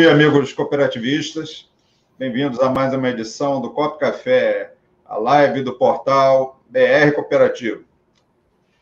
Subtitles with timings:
[0.00, 1.70] Dia, amigos cooperativistas.
[2.18, 4.72] Bem-vindos a mais uma edição do Cop Café,
[5.04, 7.84] a live do portal BR Cooperativo.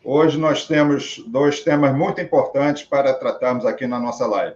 [0.05, 4.55] Hoje nós temos dois temas muito importantes para tratarmos aqui na nossa live.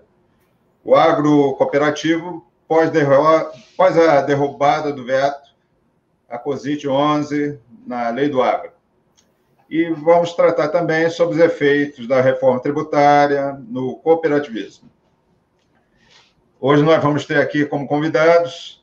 [0.85, 2.93] O agro cooperativo, pós,
[3.77, 5.51] pós a derrubada do veto,
[6.29, 8.71] a COSIT 11 na lei do agro.
[9.69, 14.92] E vamos tratar também sobre os efeitos da reforma tributária no cooperativismo.
[16.65, 18.81] Hoje nós vamos ter aqui como convidados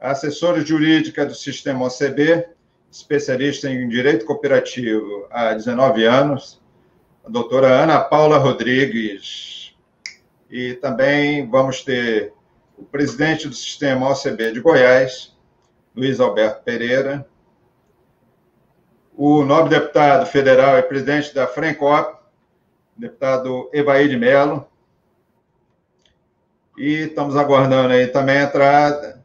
[0.00, 2.46] a assessora jurídica do Sistema OCB,
[2.88, 6.62] especialista em direito cooperativo há 19 anos,
[7.24, 9.76] a doutora Ana Paula Rodrigues.
[10.48, 12.32] E também vamos ter
[12.78, 15.36] o presidente do Sistema OCB de Goiás,
[15.96, 17.28] Luiz Alberto Pereira,
[19.16, 22.20] o nobre deputado federal e presidente da FRENCOP,
[22.96, 24.64] deputado Evaí de Mello,
[26.76, 29.24] e estamos aguardando aí também a entrada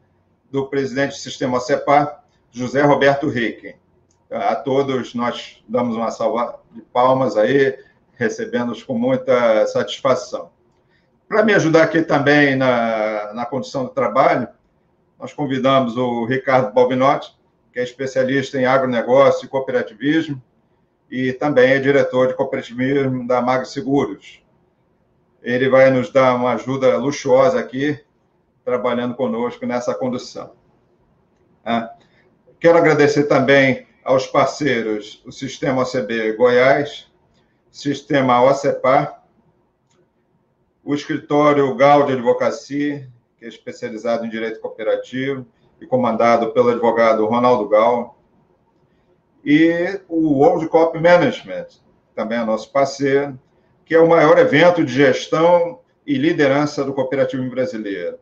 [0.50, 3.74] do presidente do sistema CEPA, José Roberto Ricken.
[4.30, 7.78] A todos nós damos uma salva de palmas aí,
[8.14, 10.50] recebendo-os com muita satisfação.
[11.28, 14.48] Para me ajudar aqui também na, na condição do trabalho,
[15.18, 17.34] nós convidamos o Ricardo Balbinotti,
[17.72, 20.42] que é especialista em agronegócio e cooperativismo,
[21.10, 24.41] e também é diretor de cooperativismo da Mag Seguros.
[25.42, 27.98] Ele vai nos dar uma ajuda luxuosa aqui,
[28.64, 30.52] trabalhando conosco nessa condução.
[31.64, 31.92] Ah,
[32.60, 37.10] quero agradecer também aos parceiros, o Sistema OCB Goiás,
[37.70, 39.22] Sistema OCEPAR,
[40.84, 43.08] o Escritório Gal de Advocacia,
[43.38, 45.46] que é especializado em direito cooperativo
[45.80, 48.18] e comandado pelo advogado Ronaldo Gal,
[49.44, 51.66] e o World Cop Management,
[52.14, 53.38] também é nosso parceiro,
[53.92, 58.16] que é o maior evento de gestão e liderança do cooperativismo brasileiro.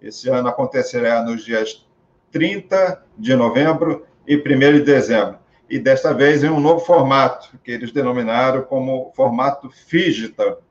[0.00, 1.86] Esse ano acontecerá nos dias
[2.32, 5.38] 30 de novembro e 1 de dezembro.
[5.68, 10.62] E desta vez em um novo formato, que eles denominaram como formato digital,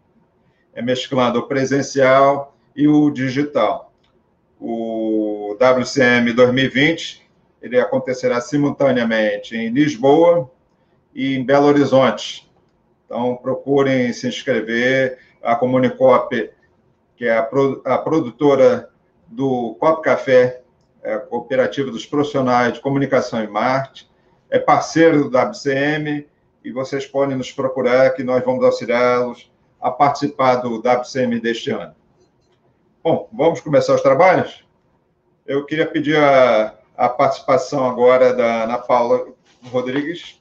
[0.73, 3.93] é mesclando o presencial e o digital.
[4.59, 7.21] O WCM 2020
[7.61, 10.49] ele acontecerá simultaneamente em Lisboa
[11.13, 12.48] e em Belo Horizonte,
[13.09, 15.17] então, procurem se inscrever.
[15.41, 16.51] A Comunicop,
[17.15, 17.49] que é a,
[17.85, 18.89] a produtora
[19.27, 20.61] do Cop Café,
[21.01, 24.07] é a cooperativa dos profissionais de comunicação e marketing,
[24.49, 26.27] é parceiro da WCM
[26.63, 29.49] e vocês podem nos procurar que nós vamos auxiliá-los
[29.81, 31.95] a participar do WCM deste ano.
[33.01, 34.63] Bom, vamos começar os trabalhos?
[35.47, 39.25] Eu queria pedir a, a participação agora da Ana Paula
[39.71, 40.38] Rodrigues,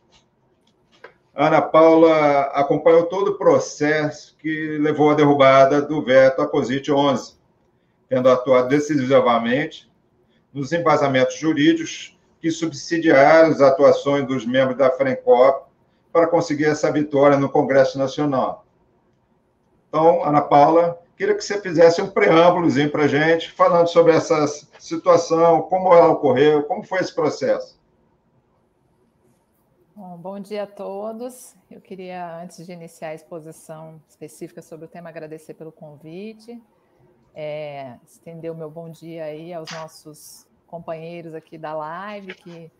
[1.40, 7.36] Ana Paula acompanhou todo o processo que levou à derrubada do veto à COSIT 11,
[8.08, 9.88] tendo atuado decisivamente
[10.52, 15.68] nos embasamentos jurídicos que subsidiaram as atuações dos membros da FRENCOP
[16.12, 18.66] para conseguir essa vitória no Congresso Nacional.
[19.88, 24.44] Então, Ana Paula, queria que você fizesse um preâmbulozinho para a gente, falando sobre essa
[24.76, 27.77] situação, como ela ocorreu, como foi esse processo.
[29.98, 31.56] Bom, bom dia a todos.
[31.68, 36.62] Eu queria, antes de iniciar a exposição específica sobre o tema, agradecer pelo convite,
[37.34, 42.70] é, estender o meu bom dia aí aos nossos companheiros aqui da live, que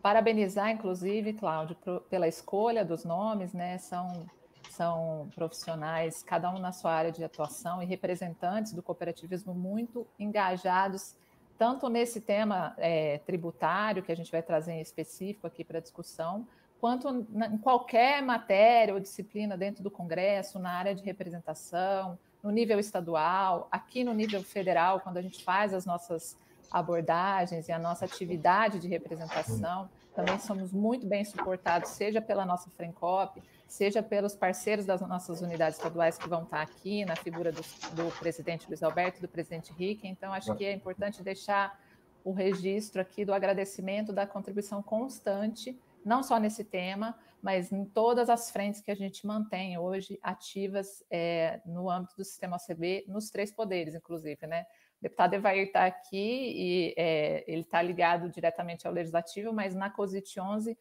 [0.00, 1.76] parabenizar, inclusive, Cláudio,
[2.08, 3.76] pela escolha dos nomes, né?
[3.78, 4.24] São,
[4.70, 11.16] são profissionais, cada um na sua área de atuação, e representantes do cooperativismo muito engajados,
[11.58, 16.46] tanto nesse tema é, tributário, que a gente vai trazer em específico aqui para discussão,
[16.80, 22.78] quanto em qualquer matéria ou disciplina dentro do Congresso, na área de representação, no nível
[22.78, 26.36] estadual, aqui no nível federal, quando a gente faz as nossas
[26.70, 32.70] abordagens e a nossa atividade de representação, também somos muito bem suportados, seja pela nossa
[32.70, 37.62] Frencop, seja pelos parceiros das nossas unidades estaduais que vão estar aqui, na figura do,
[37.92, 40.06] do presidente Luiz Alberto e do presidente Rick.
[40.06, 41.78] Então, acho que é importante deixar
[42.24, 48.28] o registro aqui do agradecimento da contribuição constante não só nesse tema, mas em todas
[48.28, 53.30] as frentes que a gente mantém hoje ativas é, no âmbito do sistema OCB, nos
[53.30, 54.66] três poderes, inclusive, né?
[54.98, 59.88] O deputado Evair está aqui e é, ele está ligado diretamente ao Legislativo, mas na
[59.88, 60.76] COSIT 11,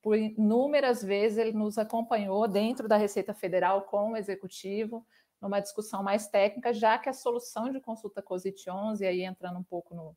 [0.00, 5.06] por inúmeras vezes, ele nos acompanhou dentro da Receita Federal com o Executivo,
[5.40, 9.62] numa discussão mais técnica, já que a solução de consulta COSIT 11, aí entrando um
[9.62, 10.16] pouco no,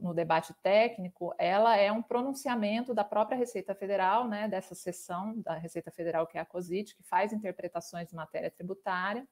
[0.00, 5.54] no debate técnico, ela é um pronunciamento da própria Receita Federal, né, dessa seção da
[5.54, 9.26] Receita Federal que é a COSIT, que faz interpretações de matéria tributária,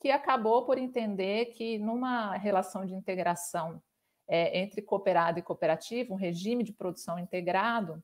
[0.00, 3.80] que acabou por entender que numa relação de integração
[4.26, 8.02] é, entre cooperado e cooperativa, um regime de produção integrado,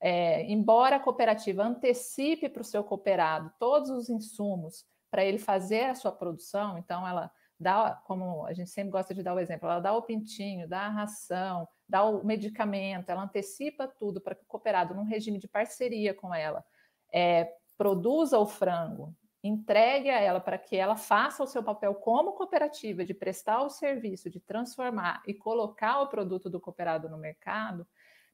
[0.00, 5.84] é, embora a cooperativa antecipe para o seu cooperado todos os insumos para ele fazer
[5.84, 7.30] a sua produção, então ela
[7.62, 10.80] dá, como a gente sempre gosta de dar o exemplo, ela dá o pintinho, dá
[10.80, 15.48] a ração, dá o medicamento, ela antecipa tudo para que o cooperado, num regime de
[15.48, 16.64] parceria com ela,
[17.12, 22.32] é, produza o frango, entregue a ela para que ela faça o seu papel como
[22.32, 27.86] cooperativa de prestar o serviço, de transformar e colocar o produto do cooperado no mercado,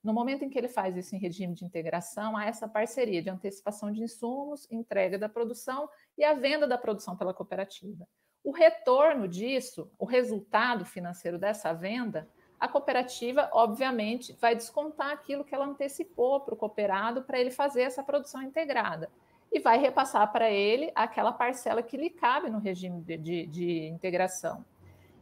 [0.02, 3.30] no momento em que ele faz isso em regime de integração, há essa parceria de
[3.30, 8.06] antecipação de insumos, entrega da produção e a venda da produção pela cooperativa.
[8.44, 15.54] O retorno disso, o resultado financeiro dessa venda, a cooperativa, obviamente, vai descontar aquilo que
[15.54, 19.10] ela antecipou para o cooperado para ele fazer essa produção integrada
[19.50, 23.86] e vai repassar para ele aquela parcela que lhe cabe no regime de, de, de
[23.86, 24.64] integração.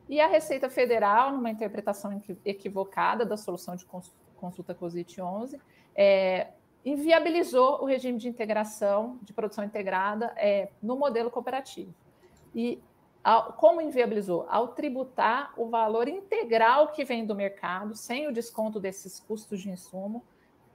[0.08, 3.84] E a Receita Federal, numa interpretação equivocada da solução de
[4.36, 5.60] consulta COSIT 11,
[5.94, 6.48] é,
[6.84, 11.92] inviabilizou o regime de integração, de produção integrada, é, no modelo cooperativo.
[12.54, 12.80] E
[13.26, 14.46] ao, como inviabilizou?
[14.48, 19.68] Ao tributar o valor integral que vem do mercado, sem o desconto desses custos de
[19.68, 20.22] insumo,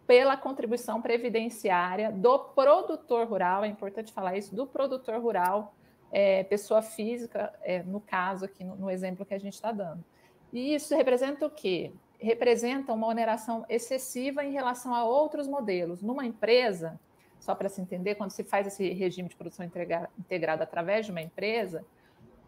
[0.06, 5.74] pela contribuição previdenciária do produtor rural, é importante falar isso, do produtor rural,
[6.12, 10.04] é, pessoa física, é, no caso aqui, no, no exemplo que a gente está dando.
[10.52, 11.94] E isso representa o quê?
[12.20, 16.02] Representa uma oneração excessiva em relação a outros modelos.
[16.02, 17.00] Numa empresa,
[17.40, 21.22] só para se entender, quando se faz esse regime de produção integrada através de uma
[21.22, 21.86] empresa,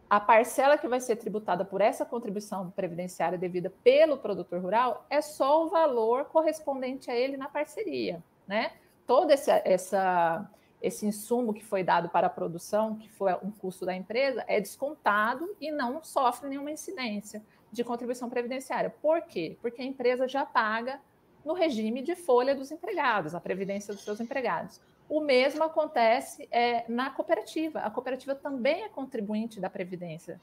[0.10, 5.22] a parcela que vai ser tributada por essa contribuição previdenciária devida pelo produtor rural é
[5.22, 8.74] só o valor correspondente a ele na parceria, né?
[9.08, 10.50] Todo esse, essa,
[10.82, 14.60] esse insumo que foi dado para a produção, que foi um custo da empresa, é
[14.60, 18.90] descontado e não sofre nenhuma incidência de contribuição previdenciária.
[19.02, 19.58] Por quê?
[19.62, 21.02] Porque a empresa já paga
[21.44, 24.80] no regime de folha dos empregados, a previdência dos seus empregados.
[25.10, 27.80] O mesmo acontece é, na cooperativa.
[27.80, 30.40] A cooperativa também é contribuinte da Previdência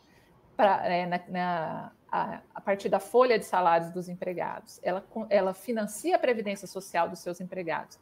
[0.56, 4.78] pra, é, na, na, a, a, partir da folha de salários dos empregados.
[4.82, 7.98] Ela, ela financia a Previdência Social dos seus empregados.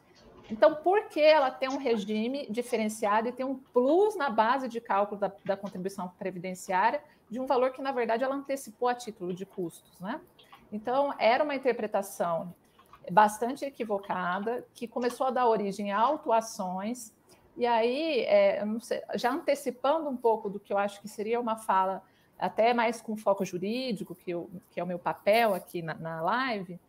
[0.51, 4.81] Então, por que ela tem um regime diferenciado e tem um plus na base de
[4.81, 9.33] cálculo da, da contribuição previdenciária de um valor que, na verdade, ela antecipou a título
[9.33, 10.19] de custos, né?
[10.71, 12.53] Então, era uma interpretação
[13.09, 17.13] bastante equivocada, que começou a dar origem a autuações.
[17.57, 21.57] E aí, é, sei, já antecipando um pouco do que eu acho que seria uma
[21.57, 22.01] fala
[22.37, 26.21] até mais com foco jurídico, que, eu, que é o meu papel aqui na, na
[26.21, 26.79] live,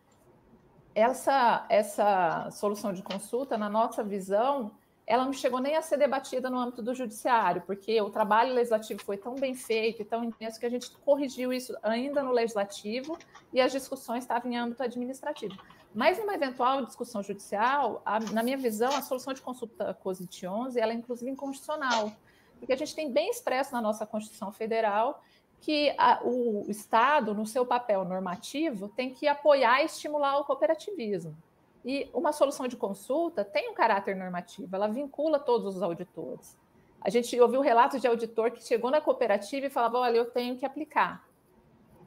[0.95, 4.71] essa, essa solução de consulta, na nossa visão,
[5.05, 9.01] ela não chegou nem a ser debatida no âmbito do judiciário, porque o trabalho legislativo
[9.03, 13.17] foi tão bem feito e tão intenso que a gente corrigiu isso ainda no legislativo
[13.51, 15.57] e as discussões estavam em âmbito administrativo.
[15.93, 20.79] Mas numa eventual discussão judicial, a, na minha visão, a solução de consulta COSIT 11
[20.79, 22.11] ela é inclusive inconstitucional,
[22.57, 25.21] porque a gente tem bem expresso na nossa Constituição Federal
[25.59, 31.37] que a, o Estado, no seu papel normativo, tem que apoiar e estimular o cooperativismo.
[31.83, 36.57] E uma solução de consulta tem um caráter normativo, ela vincula todos os auditores.
[37.01, 40.55] A gente ouviu relatos de auditor que chegou na cooperativa e falava: olha, eu tenho
[40.55, 41.27] que aplicar.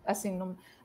[0.06, 0.38] Assim,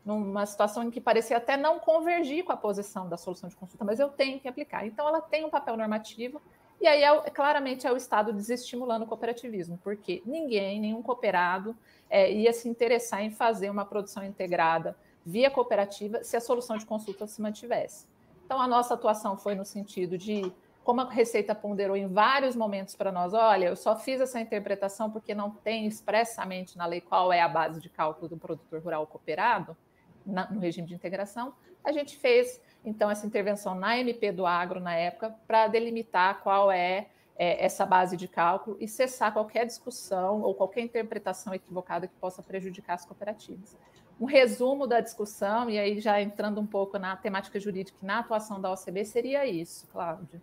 [0.05, 3.83] numa situação em que parecia até não convergir com a posição da solução de consulta,
[3.85, 4.85] mas eu tenho que aplicar.
[4.85, 6.41] Então, ela tem um papel normativo,
[6.81, 11.75] e aí, é, claramente, é o Estado desestimulando o cooperativismo, porque ninguém, nenhum cooperado,
[12.09, 16.85] é, ia se interessar em fazer uma produção integrada via cooperativa se a solução de
[16.85, 18.07] consulta se mantivesse.
[18.45, 20.51] Então, a nossa atuação foi no sentido de,
[20.83, 25.11] como a Receita ponderou em vários momentos para nós, olha, eu só fiz essa interpretação
[25.11, 29.05] porque não tem expressamente na lei qual é a base de cálculo do produtor rural
[29.05, 29.77] cooperado,
[30.25, 34.79] na, no regime de integração, a gente fez, então, essa intervenção na MP do Agro,
[34.79, 37.07] na época, para delimitar qual é,
[37.37, 42.43] é essa base de cálculo e cessar qualquer discussão ou qualquer interpretação equivocada que possa
[42.43, 43.77] prejudicar as cooperativas
[44.19, 48.19] um resumo da discussão, e aí já entrando um pouco na temática jurídica e na
[48.19, 50.41] atuação da OCB, seria isso, Cláudio.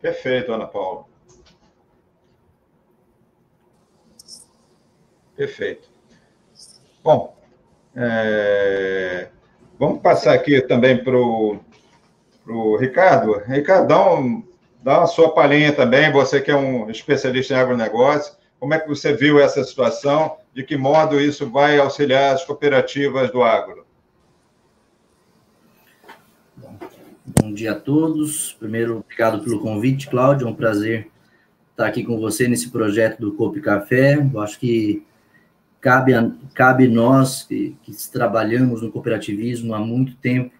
[0.00, 1.06] Perfeito, Ana Paula.
[5.36, 5.88] Perfeito.
[7.04, 7.35] Bom,
[7.96, 9.28] é...
[9.78, 13.40] vamos passar aqui também para o Ricardo.
[13.46, 13.88] Ricardo,
[14.82, 18.88] dá, uma sua palhinha também, você que é um especialista em agronegócio, como é que
[18.88, 20.36] você viu essa situação?
[20.54, 23.86] De que modo isso vai auxiliar as cooperativas do agro?
[27.26, 28.54] Bom, dia a todos.
[28.58, 30.46] Primeiro, obrigado pelo convite, Cláudio.
[30.46, 31.08] É um prazer
[31.70, 34.14] estar aqui com você nesse projeto do Copo Café.
[34.14, 35.04] Eu acho que
[35.86, 40.50] cabe, a, cabe nós, que, que trabalhamos no cooperativismo há muito tempo,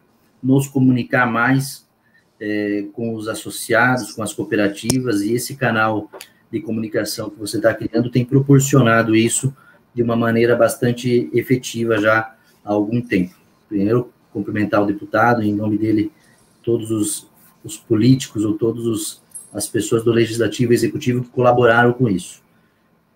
[0.41, 1.85] nos comunicar mais
[2.39, 6.09] é, com os associados, com as cooperativas, e esse canal
[6.49, 9.53] de comunicação que você está criando tem proporcionado isso
[9.93, 12.33] de uma maneira bastante efetiva já
[12.65, 13.35] há algum tempo.
[13.69, 16.13] Primeiro, cumprimentar o deputado, em nome dele,
[16.63, 17.29] todos os,
[17.65, 19.21] os políticos ou todas
[19.53, 22.41] as pessoas do Legislativo e Executivo que colaboraram com isso.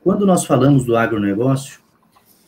[0.02, 1.78] Quando nós falamos do agronegócio,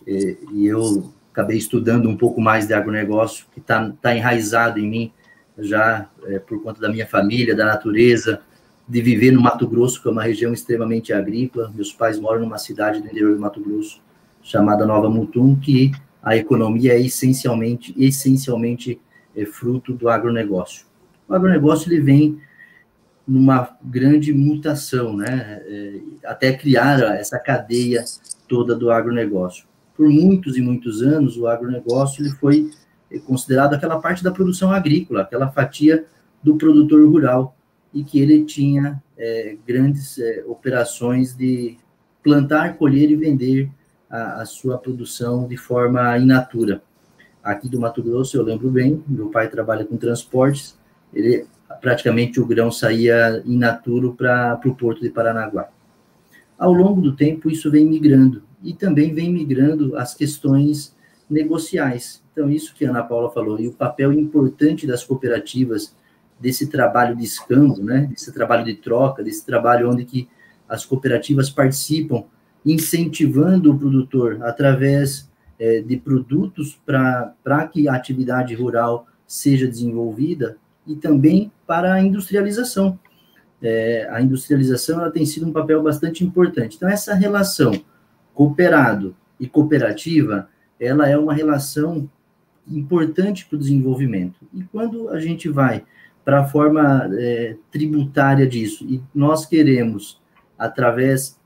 [0.07, 4.89] é, e eu acabei estudando um pouco mais de agronegócio, que está tá enraizado em
[4.89, 5.13] mim
[5.59, 8.41] já é, por conta da minha família, da natureza,
[8.89, 11.73] de viver no Mato Grosso, que é uma região extremamente agrícola.
[11.75, 14.01] Meus pais moram numa cidade do interior do Mato Grosso
[14.43, 15.93] chamada Nova Mutum, que
[16.23, 19.01] a economia é essencialmente, essencialmente
[19.37, 20.87] é fruto do agronegócio.
[21.29, 22.41] O agronegócio ele vem
[23.27, 25.63] numa grande mutação, né?
[25.65, 28.05] É, até criar essa cadeia
[28.49, 29.65] toda do agronegócio.
[29.97, 32.71] Por muitos e muitos anos, o agronegócio ele foi
[33.27, 36.07] considerado aquela parte da produção agrícola, aquela fatia
[36.43, 37.57] do produtor rural,
[37.93, 41.77] e que ele tinha é, grandes é, operações de
[42.23, 43.71] plantar, colher e vender
[44.09, 46.83] a, a, sua produção de forma in natura.
[47.43, 50.79] Aqui do Mato Grosso, eu lembro bem, meu pai trabalha com transportes,
[51.13, 51.47] ele
[51.81, 55.69] praticamente o grão saía in natura para o porto de Paranaguá.
[56.57, 60.95] Ao longo do tempo, isso vem migrando, e também vem migrando as questões
[61.29, 62.23] negociais.
[62.33, 65.95] Então, isso que a Ana Paula falou, e o papel importante das cooperativas,
[66.39, 70.29] desse trabalho de escambo, né, desse trabalho de troca, desse trabalho onde que
[70.69, 72.25] as cooperativas participam,
[72.65, 80.97] incentivando o produtor através é, de produtos para que a atividade rural seja desenvolvida e
[80.97, 82.99] também para a industrialização.
[83.63, 86.77] É, a industrialização ela tem sido um papel bastante importante.
[86.77, 87.73] Então, essa relação
[88.35, 90.49] cooperado e cooperativa,
[90.79, 92.09] ela é uma relação
[92.67, 94.41] importante para o desenvolvimento.
[94.53, 95.85] E quando a gente vai
[96.25, 100.21] para a forma é, tributária disso, e nós queremos,
[100.59, 101.39] através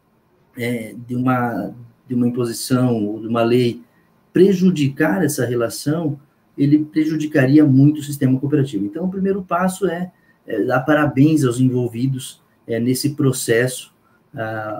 [0.56, 1.74] é, de, uma,
[2.06, 3.82] de uma imposição ou de uma lei,
[4.32, 6.20] prejudicar essa relação,
[6.58, 8.84] ele prejudicaria muito o sistema cooperativo.
[8.84, 10.12] Então, o primeiro passo é,
[10.46, 13.94] é dar parabéns aos envolvidos é, nesse processo,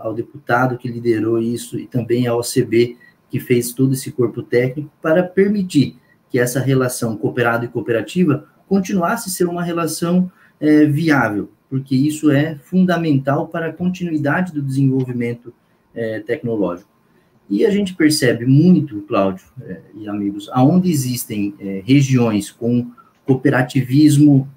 [0.03, 2.97] ao deputado que liderou isso e também ao OCB,
[3.31, 5.97] que fez todo esse corpo técnico, para permitir
[6.29, 12.31] que essa relação cooperado e cooperativa continuasse a ser uma relação é, viável, porque isso
[12.31, 15.53] é fundamental para a continuidade do desenvolvimento
[15.95, 16.91] é, tecnológico.
[17.49, 22.91] E a gente percebe muito, Cláudio é, e amigos, aonde existem é, regiões com
[23.25, 24.49] cooperativismo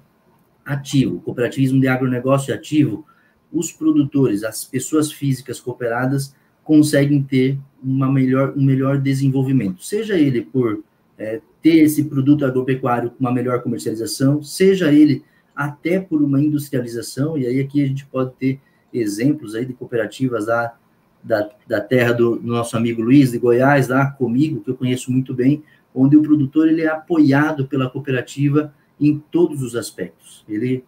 [0.64, 3.04] ativo, cooperativismo de agronegócio ativo,
[3.52, 10.42] os produtores, as pessoas físicas cooperadas conseguem ter uma melhor, um melhor desenvolvimento, seja ele
[10.42, 10.84] por
[11.18, 17.36] é, ter esse produto agropecuário com uma melhor comercialização, seja ele até por uma industrialização,
[17.36, 18.60] e aí aqui a gente pode ter
[18.92, 20.74] exemplos aí de cooperativas da,
[21.22, 25.12] da, da terra do, do nosso amigo Luiz, de Goiás, lá comigo, que eu conheço
[25.12, 25.62] muito bem,
[25.94, 30.44] onde o produtor ele é apoiado pela cooperativa em todos os aspectos.
[30.48, 30.84] Ele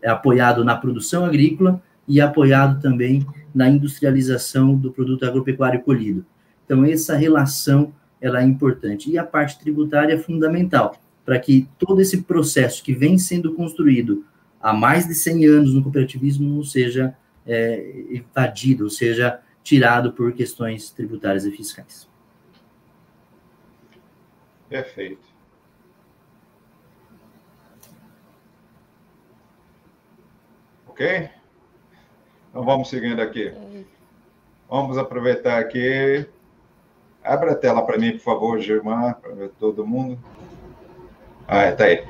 [0.00, 6.24] é apoiado na produção agrícola e apoiado também na industrialização do produto agropecuário colhido.
[6.64, 9.10] Então, essa relação ela é importante.
[9.10, 14.24] E a parte tributária é fundamental, para que todo esse processo que vem sendo construído
[14.60, 20.32] há mais de 100 anos no cooperativismo não seja é, evadido, ou seja, tirado por
[20.32, 22.08] questões tributárias e fiscais.
[24.68, 25.26] Perfeito.
[30.88, 31.30] Ok?
[32.56, 33.52] Então vamos seguindo aqui.
[34.66, 36.26] Vamos aproveitar aqui
[37.22, 40.18] Abra a tela para mim, por favor, Gilmar, para ver todo mundo.
[41.46, 42.02] Ah, está aí.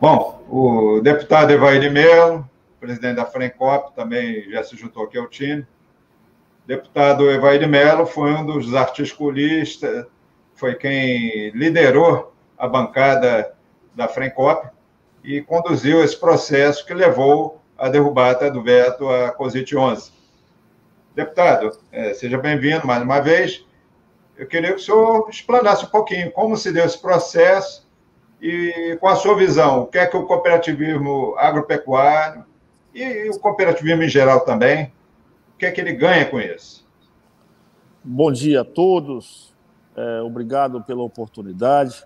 [0.00, 2.44] Bom, o deputado Evair Melo,
[2.80, 5.64] presidente da Frencop, também já se juntou aqui ao time.
[6.66, 10.06] Deputado Evair Melo foi um dos articulistas,
[10.56, 13.54] foi quem liderou a bancada
[13.94, 14.70] da Frencop
[15.22, 20.10] e conduziu esse processo que levou à derrubada do veto à COSIT 11.
[21.14, 23.64] Deputado, é, seja bem-vindo mais uma vez.
[24.36, 27.86] Eu queria que o senhor explanasse um pouquinho como se deu esse processo
[28.42, 32.44] e com a sua visão, o que é que o cooperativismo agropecuário
[32.94, 34.92] e o cooperativismo em geral também,
[35.54, 36.86] o que é que ele ganha com isso?
[38.02, 39.54] Bom dia a todos,
[39.96, 42.04] é, obrigado pela oportunidade.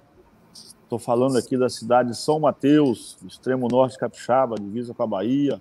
[0.93, 5.59] Estou falando aqui da cidade de São Mateus, extremo norte capixaba, divisa com a Bahia.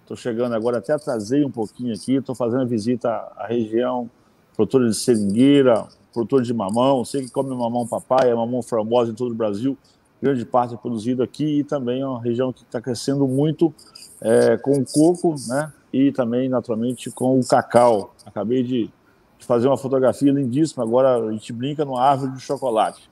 [0.00, 4.10] Estou chegando agora, até atrasei um pouquinho aqui, estou fazendo visita à região,
[4.56, 9.14] produtora de seringueira, produtor de mamão, sei que come mamão papai, é mamão famosa em
[9.14, 9.78] todo o Brasil,
[10.20, 13.72] grande parte é produzido aqui e também é uma região que está crescendo muito
[14.20, 15.72] é, com o coco, né?
[15.92, 18.12] E também, naturalmente, com o cacau.
[18.26, 18.90] Acabei de
[19.38, 23.08] fazer uma fotografia lindíssima, agora a gente brinca numa árvore de chocolate.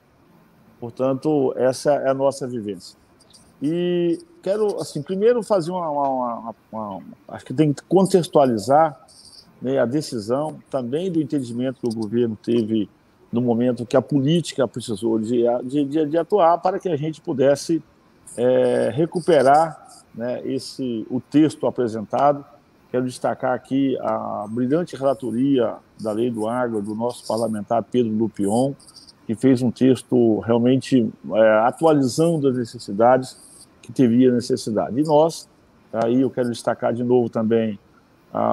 [0.79, 2.97] Portanto, essa é a nossa vivência.
[3.61, 8.99] E quero, assim, primeiro fazer uma, uma, uma, uma acho que tem que contextualizar
[9.61, 12.89] né, a decisão também do entendimento que o governo teve
[13.31, 17.81] no momento que a política precisou de, de, de atuar para que a gente pudesse
[18.37, 22.45] é, recuperar né, esse, o texto apresentado.
[22.89, 28.73] Quero destacar aqui a brilhante relatoria da Lei do Agro do nosso parlamentar Pedro Lupion,
[29.27, 33.37] que fez um texto realmente é, atualizando as necessidades
[33.81, 34.99] que teria necessidade.
[34.99, 35.47] E nós,
[35.93, 37.77] aí eu quero destacar de novo também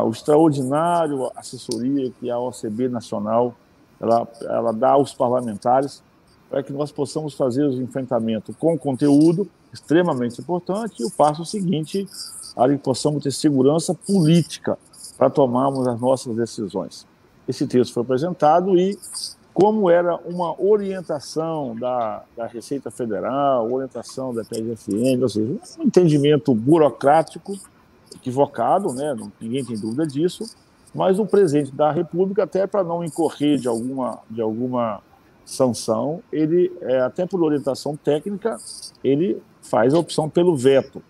[0.05, 3.55] o extraordinário assessoria que a OCB Nacional
[4.01, 6.03] ela, ela dá aos parlamentares
[6.49, 12.07] para que nós possamos fazer os enfrentamentos com conteúdo extremamente importante e o passo seguinte
[12.55, 14.79] para que possamos ter segurança política
[15.19, 17.07] para tomarmos as nossas decisões.
[17.49, 18.97] Esse texto foi apresentado e
[19.55, 26.53] como era uma orientação da, da Receita Federal, orientação da PGFN, ou seja, um entendimento
[26.53, 27.57] burocrático
[28.17, 29.17] equivocado, né?
[29.41, 30.45] ninguém tem dúvida disso,
[30.93, 35.01] mas o presidente da República, até para não incorrer de alguma, de alguma
[35.47, 38.57] sanção, ele, é, até por orientação técnica,
[39.05, 41.01] ele faz a opção pelo veto,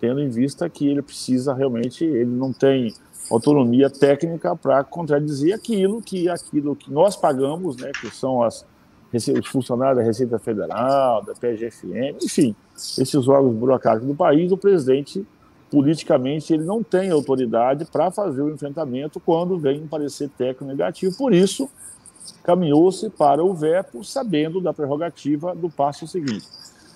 [0.00, 2.94] tendo em vista que ele precisa realmente, ele não tem
[3.30, 8.64] autonomia técnica para contradizer aquilo que aquilo que nós pagamos, né, que são as,
[9.12, 15.26] os funcionários da Receita Federal, da PGFM, enfim, esses órgãos burocráticos do país, o presidente
[15.70, 21.16] politicamente ele não tem autoridade para fazer o enfrentamento quando vem um parecer técnico negativo.
[21.16, 21.68] Por isso,
[22.44, 26.46] caminhou-se para o veto, sabendo da prerrogativa do passo seguinte.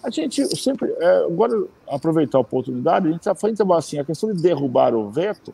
[0.03, 4.33] A gente sempre, é, agora aproveitar a oportunidade, a gente está falando assim, a questão
[4.33, 5.53] de derrubar o veto,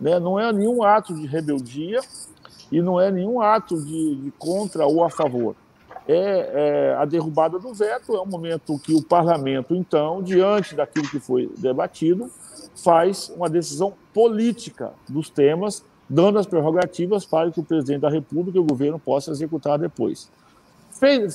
[0.00, 2.00] né, não é nenhum ato de rebeldia
[2.72, 5.54] e não é nenhum ato de, de contra ou a favor.
[6.06, 11.08] É, é, a derrubada do veto é um momento que o parlamento, então, diante daquilo
[11.08, 12.30] que foi debatido,
[12.74, 18.58] faz uma decisão política dos temas, dando as prerrogativas para que o presidente da República
[18.58, 20.30] e o governo possam executar depois.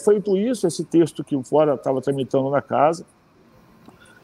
[0.04, 3.06] Feito isso, esse texto que fora estava tramitando na casa,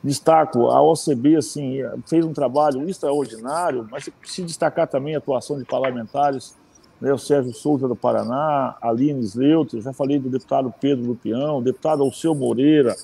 [0.05, 5.65] Destaco a OCB, assim, fez um trabalho extraordinário, mas se destacar também a atuação de
[5.65, 6.55] parlamentares,
[7.01, 11.61] né, o Sérgio Souza do Paraná, Aline Sleuter, já falei do deputado Pedro Lupião, o
[11.63, 12.95] deputado Alceu Moreira,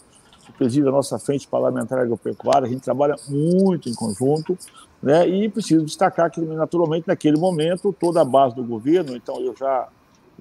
[0.46, 4.56] que preside a nossa frente parlamentar agropecuária, a gente trabalha muito em conjunto,
[5.02, 9.56] né, e preciso destacar que, naturalmente, naquele momento, toda a base do governo, então eu
[9.56, 9.88] já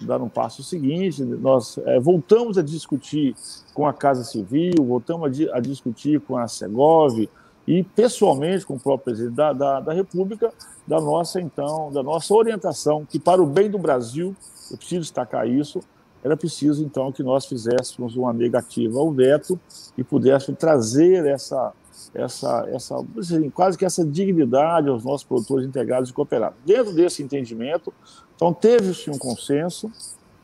[0.04, 1.22] dar um passo seguinte.
[1.22, 3.34] Nós é, voltamos a discutir
[3.74, 7.28] com a Casa Civil, voltamos a, di a, discutir com a Segov
[7.66, 10.52] e pessoalmente com o próprio presidente da, da, da, República
[10.86, 14.34] da nossa então da nossa orientação que para o bem do Brasil,
[14.70, 15.80] eu preciso destacar isso,
[16.24, 19.60] era preciso então que nós fizéssemos uma negativa ao veto
[19.96, 21.72] e pudéssemos trazer essa
[22.14, 26.58] essa, essa assim, quase que essa dignidade aos nossos produtores integrados e cooperados.
[26.64, 27.92] Dentro desse entendimento,
[28.40, 29.92] então teve-se um consenso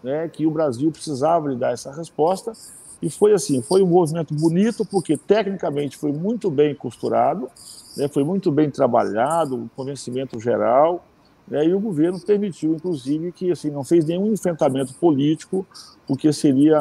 [0.03, 2.53] né, que o Brasil precisava lhe dar essa resposta
[3.01, 7.49] e foi assim, foi um movimento bonito porque tecnicamente foi muito bem costurado,
[7.97, 11.07] né, foi muito bem trabalhado, um convencimento geral,
[11.49, 15.67] né, e o governo permitiu, inclusive, que assim não fez nenhum enfrentamento político,
[16.07, 16.79] porque seria,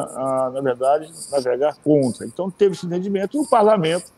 [0.52, 2.26] na verdade, navegar contra.
[2.26, 4.12] Então teve esse entendimento e o parlamento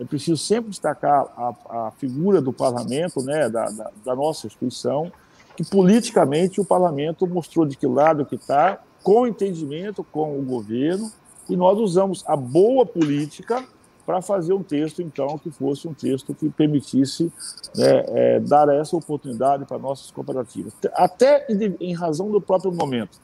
[0.00, 5.12] é preciso sempre destacar a, a figura do parlamento, né, da, da, da, nossa instituição,
[5.60, 11.12] que politicamente o parlamento mostrou de que lado que está, com entendimento com o governo,
[11.50, 13.62] e nós usamos a boa política
[14.06, 17.30] para fazer um texto, então, que fosse um texto que permitisse
[17.76, 20.72] né, é, dar essa oportunidade para nossas cooperativas.
[20.94, 21.46] Até
[21.78, 23.18] em, razão do próprio momento.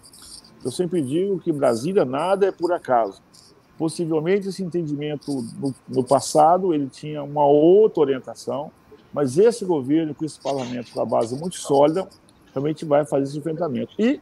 [0.62, 3.22] Eu sempre digo que Brasília nada é por acaso.
[3.79, 8.70] Possivelmente esse entendimento no, no, passado ele tinha uma outra orientação,
[9.11, 12.07] mas esse governo com esse parlamento com a base muito sólida
[12.57, 13.92] realmente vai fazer esse enfrentamento.
[13.99, 14.21] E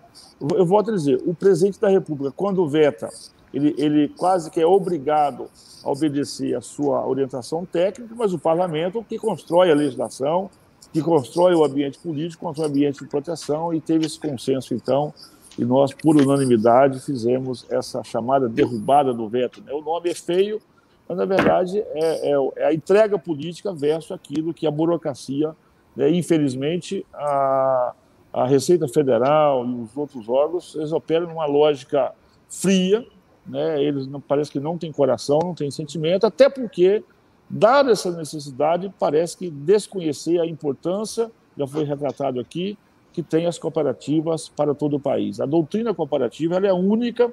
[0.54, 3.08] eu volto a dizer, o presidente da República quando veta,
[3.52, 5.48] ele, ele quase que é obrigado
[5.84, 10.50] a obedecer a sua orientação técnica, mas o parlamento que constrói a legislação,
[10.92, 15.14] que constrói o ambiente político, constrói o ambiente de proteção e teve esse consenso então
[15.56, 19.62] e nós, por unanimidade, fizemos essa chamada derrubada do veto.
[19.62, 19.72] Né?
[19.72, 20.60] O nome é feio,
[21.08, 25.54] mas na verdade é, é, é a entrega política versus aquilo que a burocracia,
[25.94, 27.94] né, infelizmente, a,
[28.34, 32.12] a Receita Federal e os outros órgãos, eles operam numa lógica
[32.48, 33.06] fria,
[33.46, 37.04] né, eles não, parece que não têm coração, não têm sentimento, até porque,
[37.48, 42.76] dada essa necessidade, parece que desconhecer a importância, já foi retratado aqui,
[43.12, 45.40] que tem as cooperativas para todo o país.
[45.40, 47.32] A doutrina cooperativa ela é única.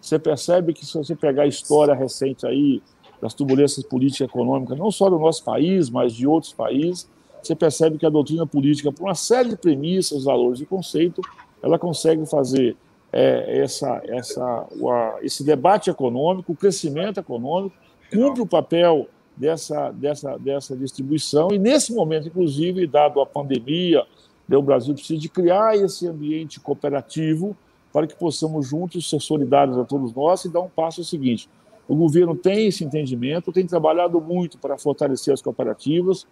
[0.00, 2.82] Você percebe que se você pegar a história recente aí
[3.22, 7.08] das turbulências políticas e econômicas, não só do nosso país, mas de outros países,
[7.42, 11.24] você percebe que a doutrina política, por uma série de premissas, valores e conceitos,
[11.62, 12.76] ela consegue fazer
[13.12, 14.68] é, essa, essa,
[15.22, 17.74] esse debate econômico, o crescimento econômico,
[18.12, 24.04] cumpre o papel dessa, dessa, dessa distribuição, e nesse momento, inclusive, dado a pandemia,
[24.48, 27.56] né, o Brasil precisa de criar esse ambiente cooperativo
[27.92, 31.48] para que possamos juntos ser solidários a todos nós e dar um passo seguinte.
[31.88, 36.26] O governo tem esse entendimento, tem trabalhado muito para fortalecer as cooperativas.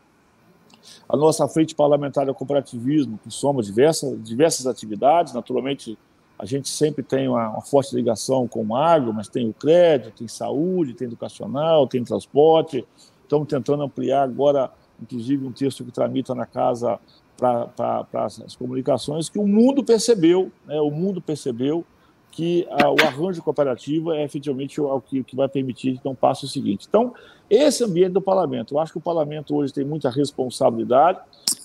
[1.09, 5.99] A nossa frente parlamentar do cooperativismo, que soma diversas, diversas atividades, naturalmente
[6.39, 10.19] a gente sempre tem uma, uma, forte ligação com o agro, mas tem o crédito,
[10.19, 12.87] tem saúde, tem educacional, tem transporte.
[13.23, 14.71] Estamos tentando ampliar agora,
[15.03, 17.01] inclusive, um texto que tramita na Casa
[17.37, 21.85] para as comunicações que o mundo percebeu, né, o mundo percebeu
[22.31, 26.49] que a, o arranjo cooperativo é efetivamente o, que, que, vai permitir então passo o
[26.49, 26.87] seguinte.
[26.89, 27.13] Então,
[27.49, 31.19] esse ambiente do parlamento, eu acho que o parlamento hoje tem muita responsabilidade,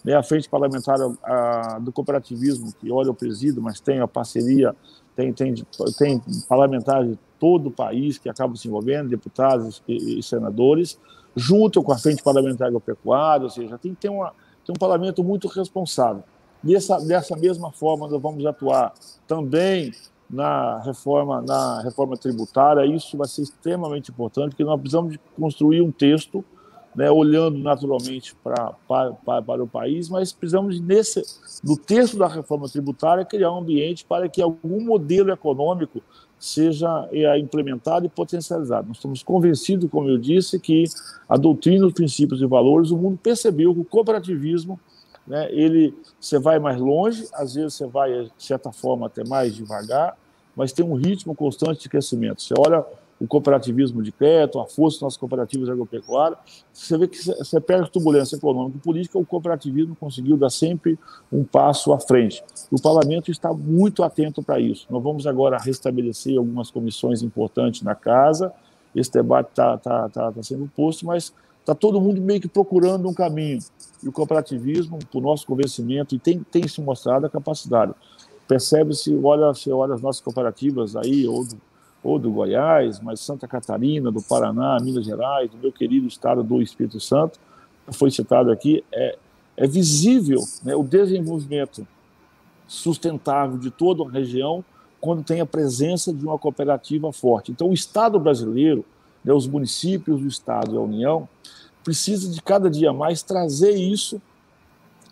[0.04, 4.76] né, a frente parlamentar a, do cooperativismo, que olha o presídio, mas tem a parceria,
[5.16, 5.54] tem, tem,
[5.98, 10.98] tem parlamentares de todo o país que acabam se envolvendo, deputados e, e senadores,
[11.36, 14.34] junto com a frente parlamentar agropecuária, ou seja, tem que ter uma
[14.66, 16.24] tem um parlamento muito responsável.
[16.62, 18.94] Dessa, dessa mesma forma, nós vamos atuar
[19.28, 19.92] também
[20.34, 22.86] na reforma, na reforma tributária.
[22.86, 26.44] Isso vai ser extremamente importante, porque nós precisamos construir um texto,
[26.96, 31.22] né, olhando naturalmente para, para, para o país, mas precisamos, nesse,
[31.64, 36.02] no texto da reforma tributária, criar um ambiente para que algum modelo econômico
[36.40, 38.88] seja é, implementado e potencializado.
[38.88, 40.84] Nós estamos convencidos, como eu disse, que
[41.30, 44.80] a doutrina, os princípios e valores, o mundo percebeu que o cooperativismo,
[45.26, 49.56] né, ele, você vai mais longe, às vezes você vai, de certa forma, até mais
[49.56, 50.18] devagar,
[50.56, 52.42] mas tem um ritmo constante de crescimento.
[52.42, 52.86] Você olha
[53.20, 56.40] o cooperativismo de crédito, a força das cooperativas agropecuárias.
[56.74, 61.00] Você vê que você pega a turbulência econômica e política, o cooperativismo conseguiu dar sempre
[61.32, 62.44] um passo à frente.
[62.70, 64.88] O parlamento está muito atento para isso.
[64.90, 68.52] Nós vamos agora restabelecer algumas comissões importantes na casa.
[68.94, 73.08] Esse debate está tá, tá, tá sendo posto, mas está todo mundo meio que procurando
[73.08, 73.60] um caminho.
[74.04, 77.94] E o cooperativismo, por nosso convencimento, e tem, tem se mostrado a capacidade.
[78.48, 81.58] Percebe-se, olha, olha as nossas cooperativas aí, ou do
[82.04, 86.62] ou do Goiás, mas Santa Catarina, do Paraná, Minas Gerais, do meu querido estado do
[86.62, 87.40] Espírito Santo,
[87.92, 89.18] foi citado aqui, é,
[89.56, 91.88] é visível né, o desenvolvimento
[92.68, 94.64] sustentável de toda a região
[95.00, 97.52] quando tem a presença de uma cooperativa forte.
[97.52, 98.84] Então, o Estado brasileiro,
[99.24, 101.28] né, os municípios, o Estado e a União,
[101.84, 104.22] precisa de cada dia mais trazer isso,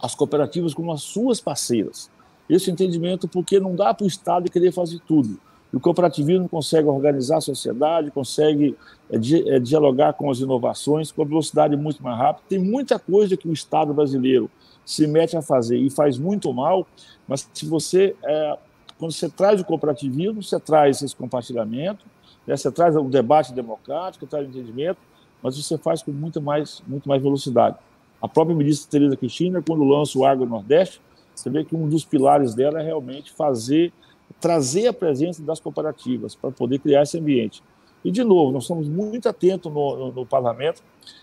[0.02, 2.10] as cooperativas como as suas parceiras.
[2.52, 5.40] Esse entendimento, porque não dá para o Estado querer fazer tudo.
[5.72, 8.76] E o cooperativismo consegue organizar a sociedade, consegue
[9.10, 12.46] é, di dialogar com as inovações com uma velocidade muito mais rápida.
[12.50, 14.52] Tem muita coisa que o Estado brasileiro
[14.86, 16.86] se mete a fazer e faz muito mal,
[17.26, 18.58] mas se você, é,
[19.00, 22.06] quando você traz o cooperativismo, você traz esse compartilhamento,
[22.46, 24.98] né, você traz o debate democrático, traz o entendimento,
[25.42, 27.78] mas você faz com muito mais, muito mais velocidade.
[28.22, 31.02] A própria ministra Tereza Cristina, quando lança o Agro Nordeste,
[31.42, 33.92] você vê que um dos pilares dela é realmente fazer
[34.40, 37.62] trazer a presença das cooperativas para poder criar esse ambiente.
[38.04, 40.82] E, de novo, nós estamos muito atentos no, no, no parlamento.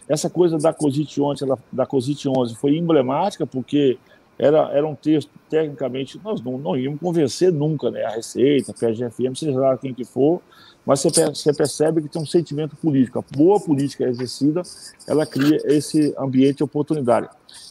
[0.09, 3.99] Essa coisa da COSIT 11, ela, da COSIT 11 foi emblemática, porque
[4.39, 8.75] era, era um texto, tecnicamente, nós não, não íamos convencer nunca né, a Receita, a
[8.75, 10.41] PGFM, seja lá quem que for,
[10.87, 13.19] mas você, você percebe que tem um sentimento político.
[13.19, 14.63] A boa política exercida,
[15.07, 17.29] ela cria esse ambiente oportunitário.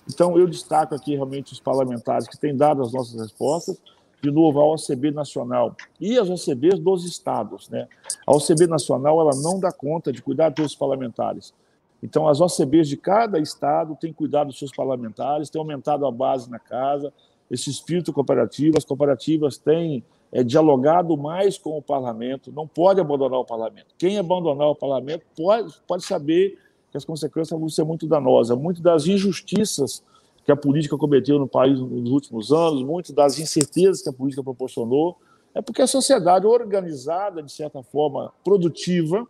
[0.08, 3.78] Então, eu destaco aqui realmente os parlamentares que têm dado as nossas respostas,
[4.22, 7.70] de novo, a OCB nacional e as OCBs dos estados.
[7.70, 7.88] Né?
[8.26, 11.54] A OCB nacional ela não dá conta de cuidar dos parlamentares.
[12.02, 16.50] Então, as OCBs de cada estado têm cuidado dos seus parlamentares, têm aumentado a base
[16.50, 17.12] na casa,
[17.50, 23.40] esse espírito cooperativo, as cooperativas têm é, dialogado mais com o parlamento, não pode abandonar
[23.40, 23.88] o parlamento.
[23.98, 26.60] Quem abandonar o parlamento pode, pode saber
[26.92, 28.58] que as consequências vão ser muito danosas.
[28.58, 30.04] Muitas das injustiças
[30.46, 34.44] que a política cometeu no país nos últimos anos, muitas das incertezas que a política
[34.44, 35.18] proporcionou,
[35.54, 39.28] é porque a sociedade organizada, de certa forma, produtiva,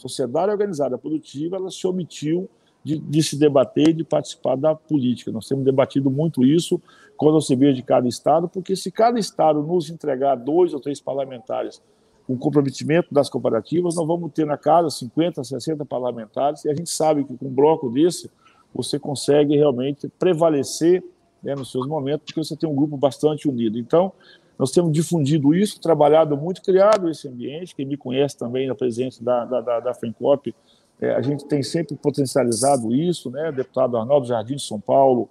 [0.00, 2.48] sociedade organizada produtiva, ela se omitiu
[2.82, 5.30] de, de, se debater, de participar da política.
[5.30, 6.80] Nós temos debatido muito isso
[7.16, 11.00] quando eu recebia de cada estado, porque se cada estado nos entregar dois ou três
[11.00, 11.82] parlamentares
[12.26, 16.90] com comprometimento das cooperativas, nós vamos ter na casa 50, 60 parlamentares, e a gente
[16.90, 18.30] sabe que com um bloco desse
[18.74, 21.02] você consegue realmente prevalecer
[21.42, 23.78] né, nos seus momentos, porque você tem um grupo bastante unido.
[23.78, 24.12] Então,
[24.58, 27.76] nós temos difundido isso, trabalhado muito, criado esse ambiente.
[27.76, 30.54] Quem me conhece também na presença da, da, da, da FENCOP,
[31.00, 33.30] é, a gente tem sempre potencializado isso.
[33.30, 33.52] Né?
[33.52, 35.28] Deputado Arnaldo Jardim de São Paulo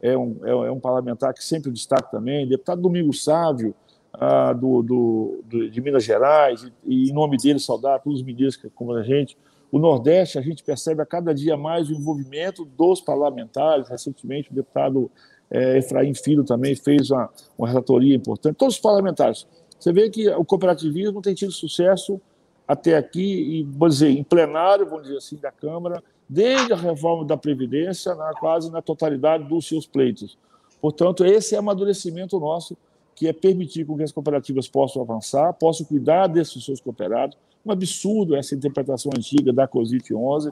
[0.00, 2.48] é um, é, é um parlamentar que sempre destaca também.
[2.48, 3.74] Deputado Domingos Sávio,
[4.14, 8.24] ah, do, do, do, de Minas Gerais, e, e, em nome dele saudar todos os
[8.24, 9.36] ministros que como a gente.
[9.70, 13.88] O Nordeste, a gente percebe a cada dia mais o envolvimento dos parlamentares.
[13.88, 15.10] Recentemente, o deputado
[15.50, 18.56] é, Efraim Filho também fez uma, uma relatoria importante.
[18.56, 19.46] Todos os parlamentares.
[19.78, 22.20] Você vê que o cooperativismo tem tido sucesso
[22.68, 27.24] até aqui, e, vamos dizer, em plenário, vamos dizer assim, da Câmara, desde a reforma
[27.24, 30.38] da Previdência, na, quase na totalidade dos seus pleitos.
[30.80, 32.76] Portanto, esse é o amadurecimento nosso,
[33.16, 37.36] que é permitir que as cooperativas possam avançar, possam cuidar desses seus cooperados.
[37.66, 40.50] Um absurdo essa interpretação antiga da COSIT 11,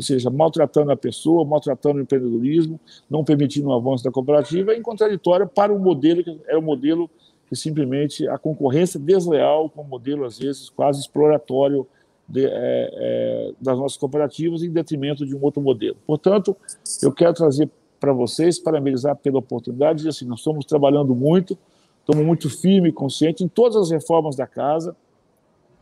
[0.00, 4.80] ou seja, maltratando a pessoa, maltratando o empreendedorismo, não permitindo o avanço da cooperativa, em
[4.80, 7.08] contraditório para o modelo que é o modelo
[7.46, 11.86] que simplesmente a concorrência desleal, com um modelo às vezes quase exploratório
[12.26, 15.96] de, é, é, das nossas cooperativas em detrimento de um outro modelo.
[16.06, 16.56] Portanto,
[17.02, 21.58] eu quero trazer para vocês, parabenizar pela oportunidade, assim, nós estamos trabalhando muito,
[22.00, 24.96] estamos muito firmes e conscientes em todas as reformas da casa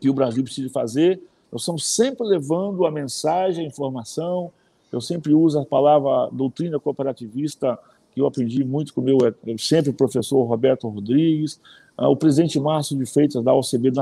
[0.01, 4.51] que o Brasil precisa fazer, nós estamos sempre levando a mensagem, a informação.
[4.93, 7.79] Eu sempre uso a palavra doutrina cooperativista,
[8.15, 9.19] que eu aprendi muito com o meu
[9.59, 11.61] sempre professor Roberto Rodrigues.
[11.97, 13.93] Ah, o presidente Márcio de Freitas, da OCB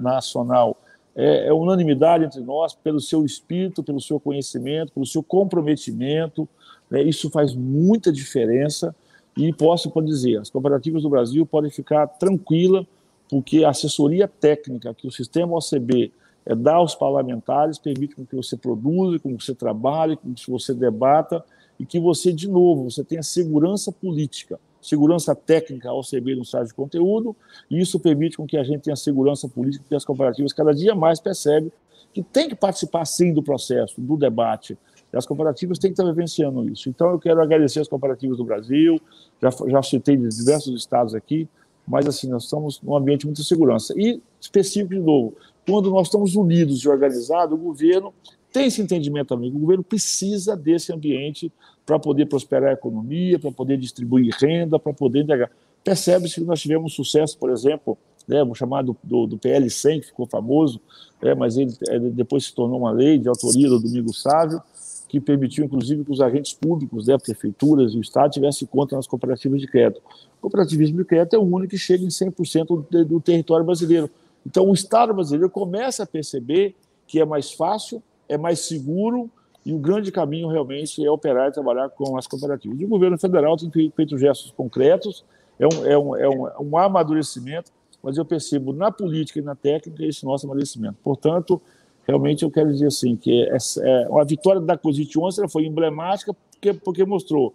[0.00, 0.76] Nacional,
[1.14, 6.48] é, é unanimidade entre nós pelo seu espírito, pelo seu conhecimento, pelo seu comprometimento.
[6.90, 7.02] Né?
[7.02, 8.94] Isso faz muita diferença.
[9.36, 12.86] E posso dizer, as cooperativas do Brasil podem ficar tranquila,
[13.28, 16.10] porque a assessoria técnica que o sistema OCB
[16.46, 20.48] é dar aos parlamentares, permite com que você produza, com que você trabalhe, com que
[20.48, 21.44] você debata
[21.78, 26.68] e que você, de novo, você tenha segurança política, segurança técnica ao receber um site
[26.68, 27.34] de conteúdo,
[27.68, 30.94] e isso permite com que a gente tenha segurança política, que as cooperativas cada dia
[30.94, 31.72] mais percebem
[32.14, 34.78] que tem que participar sim do processo, do debate.
[35.12, 36.88] As cooperativas têm que estar vivenciando isso.
[36.88, 39.00] Então, eu quero agradecer as cooperativas do Brasil,
[39.40, 41.48] já, já citei de diversos estados aqui,
[41.86, 43.94] mas assim, nós estamos num ambiente de muita segurança.
[43.96, 45.34] E, específico de novo,
[45.66, 48.14] quando nós estamos unidos e organizados, o governo
[48.52, 49.50] tem esse entendimento também.
[49.50, 51.52] O governo precisa desse ambiente
[51.84, 55.50] para poder prosperar a economia, para poder distribuir renda, para poder entregar.
[55.84, 60.06] Percebe-se que nós tivemos sucesso, por exemplo, né, o chamado do, do PL 100, que
[60.06, 60.80] ficou famoso,
[61.22, 64.60] né, mas ele, ele, depois se tornou uma lei de autoria do Domingo Sávio,
[65.08, 69.06] que permitiu, inclusive, que os agentes públicos, né, prefeituras e o Estado, tivessem conta nas
[69.06, 70.00] cooperativas de crédito.
[70.38, 74.10] O cooperativismo de crédito é o único que chega em 100% do, do território brasileiro.
[74.46, 79.28] Então, o Estado brasileiro começa a perceber que é mais fácil, é mais seguro
[79.64, 82.80] e o grande caminho realmente é operar e trabalhar com as cooperativas.
[82.80, 85.24] E o governo federal tem feito gestos concretos,
[85.58, 89.42] é um, é um, é um, é um amadurecimento, mas eu percebo na política e
[89.42, 90.96] na técnica esse nosso amadurecimento.
[91.02, 91.60] Portanto,
[92.06, 96.32] realmente eu quero dizer assim, que essa, é, a vitória da COSIT 11 foi emblemática
[96.52, 97.52] porque, porque mostrou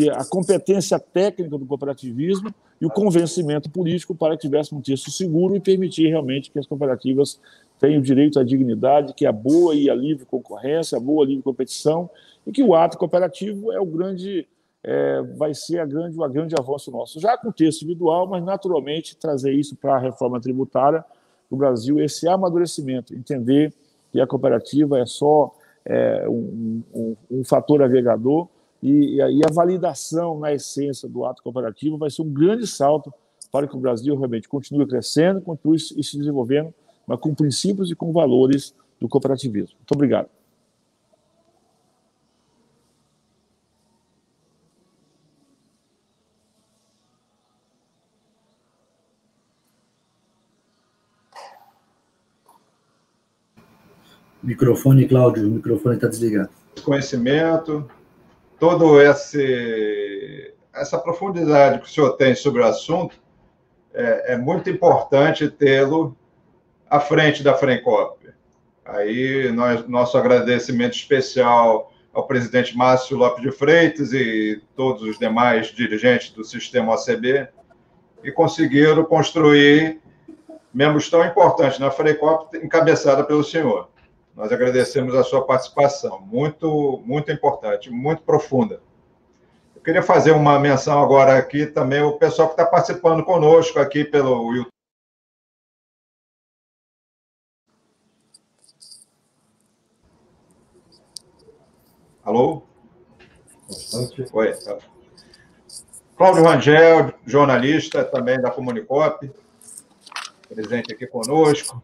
[0.00, 5.10] que a competência técnica do cooperativismo e o convencimento político para que tivesse um texto
[5.10, 7.38] seguro e permitir realmente que as cooperativas
[7.78, 11.42] tenham direito à dignidade, que a boa e a livre concorrência, a boa e livre
[11.42, 12.08] competição,
[12.46, 14.48] e que o ato cooperativo é o grande,
[14.82, 17.20] é, vai ser a grande, o grande avanço nosso.
[17.20, 21.04] Já com o texto individual, mas naturalmente trazer isso para a reforma tributária
[21.50, 23.74] do Brasil, esse amadurecimento, entender
[24.10, 28.48] que a cooperativa é só é, um, um, um fator agregador
[28.82, 33.12] e, e a validação na essência do ato cooperativo vai ser um grande salto
[33.52, 36.72] para que o Brasil realmente continue crescendo, continue se desenvolvendo,
[37.06, 39.76] mas com princípios e com valores do cooperativismo.
[39.76, 40.28] Muito obrigado.
[54.42, 56.48] Microfone, Cláudio, o microfone está desligado.
[56.82, 57.86] Conhecimento,
[58.60, 63.16] todo esse essa profundidade que o senhor tem sobre o assunto
[63.92, 66.16] é, é muito importante tê-lo
[66.88, 68.28] à frente da Frencop.
[68.84, 75.68] Aí nós, nosso agradecimento especial ao presidente Márcio Lopes de Freitas e todos os demais
[75.68, 77.48] dirigentes do sistema OCB
[78.22, 80.00] que conseguiram construir
[80.72, 83.89] membros tão importantes na Frencop, encabeçada pelo senhor.
[84.40, 88.80] Nós agradecemos a sua participação, muito, muito importante, muito profunda.
[89.76, 94.02] Eu queria fazer uma menção agora aqui também, o pessoal que está participando conosco aqui
[94.02, 94.72] pelo YouTube.
[102.24, 102.62] Alô?
[104.32, 104.54] Oi.
[104.54, 104.78] Tá.
[106.16, 109.30] Cláudio Rangel, jornalista também da Comunicop,
[110.48, 111.82] presente aqui conosco.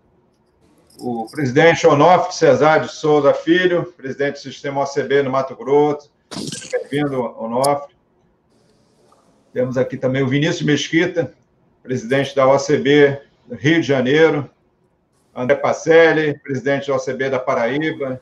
[0.99, 6.11] O presidente Onofre Cesar de Souza Filho, presidente do Sistema OCB no Mato Grosso.
[6.73, 7.95] Bem-vindo, Onofre.
[9.53, 11.35] Temos aqui também o Vinícius Mesquita,
[11.83, 14.51] presidente da OCB do Rio de Janeiro.
[15.35, 18.19] André Pacelli, presidente da OCB da Paraíba.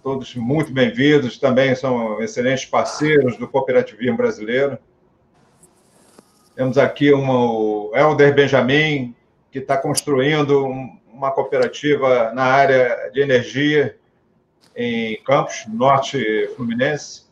[0.00, 4.78] Todos muito bem-vindos, também são excelentes parceiros do cooperativismo brasileiro.
[6.54, 9.12] Temos aqui uma, o Helder Benjamin,
[9.50, 10.68] que está construindo
[11.14, 13.96] uma cooperativa na área de energia
[14.74, 17.24] em Campos, Norte Fluminense.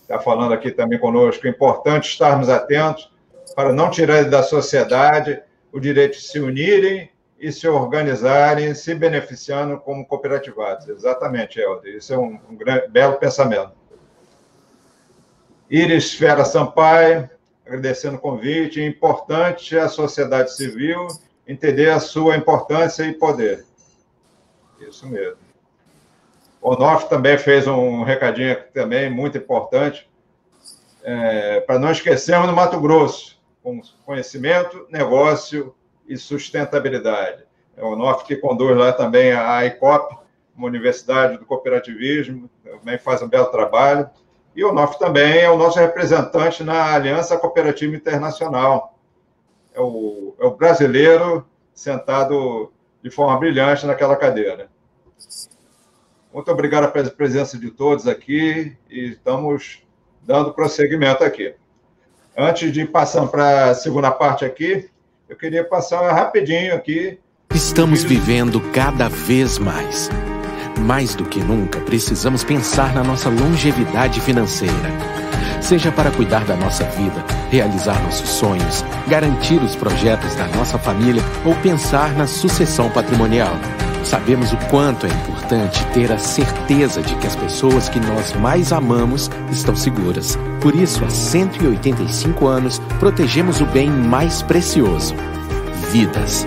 [0.00, 1.46] Está falando aqui também conosco.
[1.46, 3.12] É importante estarmos atentos
[3.54, 9.78] para não tirar da sociedade o direito de se unirem e se organizarem, se beneficiando
[9.78, 10.88] como cooperativados.
[10.88, 11.96] Exatamente, Helder.
[11.96, 13.72] Isso é um, um grande, belo pensamento.
[15.68, 17.28] Iris Fera Sampaio,
[17.66, 18.80] agradecendo o convite.
[18.80, 21.08] É importante a sociedade civil
[21.46, 23.64] entender a sua importância e poder.
[24.80, 25.38] Isso mesmo.
[26.60, 30.10] O Onofre também fez um recadinho também muito importante,
[31.02, 35.74] é, para não esquecermos no Mato Grosso, com conhecimento, negócio
[36.08, 37.44] e sustentabilidade.
[37.76, 40.16] É o Onofre que conduz lá também a ICOP,
[40.56, 44.08] uma universidade do cooperativismo, também faz um belo trabalho.
[44.54, 48.95] E o Onofre também é o nosso representante na Aliança Cooperativa Internacional.
[49.76, 54.68] É o, é o brasileiro sentado de forma brilhante naquela cadeira.
[56.32, 59.82] Muito obrigado pela presença de todos aqui e estamos
[60.22, 61.54] dando prosseguimento aqui.
[62.36, 64.90] Antes de passar para a segunda parte aqui,
[65.28, 67.18] eu queria passar rapidinho aqui.
[67.54, 70.10] Estamos vivendo cada vez mais
[70.78, 75.25] mais do que nunca, precisamos pensar na nossa longevidade financeira.
[75.60, 81.22] Seja para cuidar da nossa vida, realizar nossos sonhos, garantir os projetos da nossa família
[81.44, 83.54] ou pensar na sucessão patrimonial.
[84.04, 88.72] Sabemos o quanto é importante ter a certeza de que as pessoas que nós mais
[88.72, 90.38] amamos estão seguras.
[90.60, 95.12] Por isso, há 185 anos, protegemos o bem mais precioso:
[95.90, 96.46] vidas.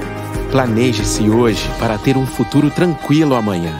[0.51, 3.75] Planeje-se hoje para ter um futuro tranquilo amanhã.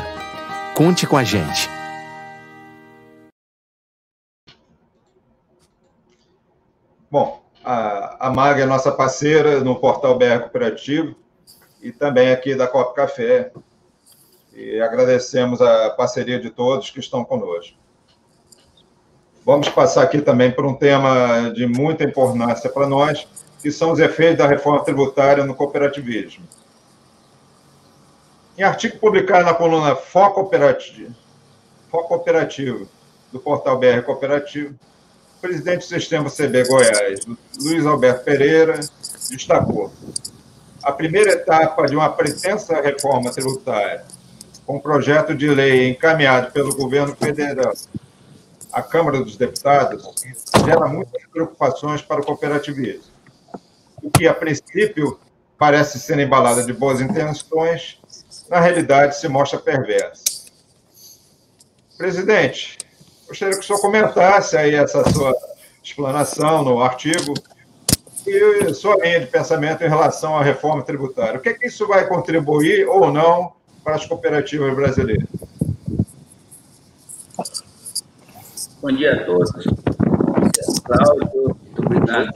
[0.73, 1.78] Conte com a gente.
[7.11, 11.15] Bom, a, a é nossa parceira no portal BR Cooperativo
[11.81, 13.51] e também aqui da Copa Café.
[14.53, 17.75] E agradecemos a parceria de todos que estão conosco.
[19.43, 23.27] Vamos passar aqui também por um tema de muita importância para nós,
[23.59, 26.45] que são os efeitos da reforma tributária no cooperativismo.
[28.55, 31.15] Em artigo publicado na coluna Foco Operativo,
[31.89, 32.87] Foco Operativo
[33.31, 34.77] do portal BR Cooperativo,
[35.41, 37.21] presidente do Sistema CB Goiás,
[37.61, 38.79] Luiz Alberto Pereira,
[39.29, 39.91] destacou
[40.83, 44.03] a primeira etapa de uma pretensa reforma tributária,
[44.65, 47.73] com um projeto de lei encaminhado pelo governo federal
[48.71, 50.03] à Câmara dos Deputados,
[50.65, 53.11] gera muitas preocupações para o cooperativismo,
[54.01, 55.19] o que, a princípio,
[55.57, 57.99] parece ser embalada de boas intenções,
[58.49, 60.23] na realidade se mostra perversa.
[61.97, 62.77] Presidente,
[63.29, 65.35] gostaria que o senhor comentasse aí essa sua
[65.83, 67.33] explanação no artigo
[68.27, 71.39] e sua linha de pensamento em relação à reforma tributária.
[71.39, 75.27] O que, é que isso vai contribuir ou não para as cooperativas brasileiras?
[78.81, 79.51] Bom dia a todos.
[80.83, 82.29] Cláudio, muito obrigado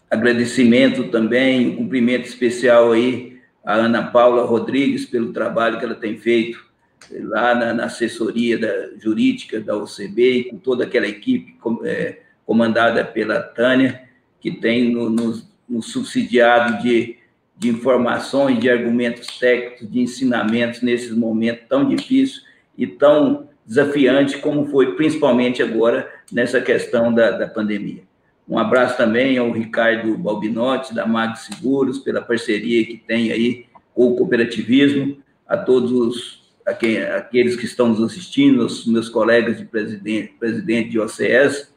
[0.09, 6.17] agradecimento também, um cumprimento especial aí à Ana Paula Rodrigues pelo trabalho que ela tem
[6.17, 6.63] feito
[7.11, 12.19] lá na, na assessoria da, jurídica da OCB e com toda aquela equipe com, é,
[12.45, 14.03] comandada pela Tânia,
[14.39, 17.17] que tem no, nos, nos subsidiado de,
[17.63, 22.43] de informações, de argumentos técnicos, de ensinamentos nesses momentos tão difíceis
[22.77, 28.03] e tão desafiantes como foi principalmente agora nessa questão da, da pandemia.
[28.47, 34.07] Um abraço também ao Ricardo Balbinotti, da Mag Seguros, pela parceria que tem aí com
[34.07, 39.65] o cooperativismo, a todos a quem, aqueles que estão nos assistindo, os meus colegas de
[39.65, 41.73] presidente, presidente de OCS.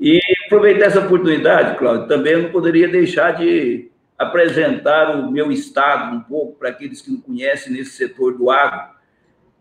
[0.00, 3.91] E aproveitar essa oportunidade, Cláudio, também eu não poderia deixar de
[4.22, 8.92] apresentar o meu estado um pouco para aqueles que não conhecem nesse setor do agro.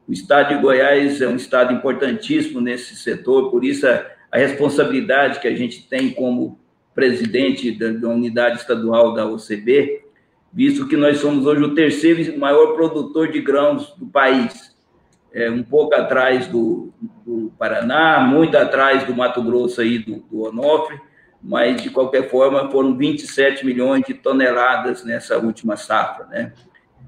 [0.07, 5.39] O estado de Goiás é um estado importantíssimo nesse setor, por isso a, a responsabilidade
[5.39, 6.59] que a gente tem como
[6.93, 10.01] presidente da, da unidade estadual da OCB
[10.51, 14.75] visto que nós somos hoje o terceiro maior produtor de grãos do país,
[15.33, 16.91] é, um pouco atrás do,
[17.25, 20.99] do, Paraná, muito atrás do Mato Grosso aí, do, do Onofre,
[21.43, 26.53] mas, de qualquer forma, foram 27 milhões de toneladas nessa última safra, né?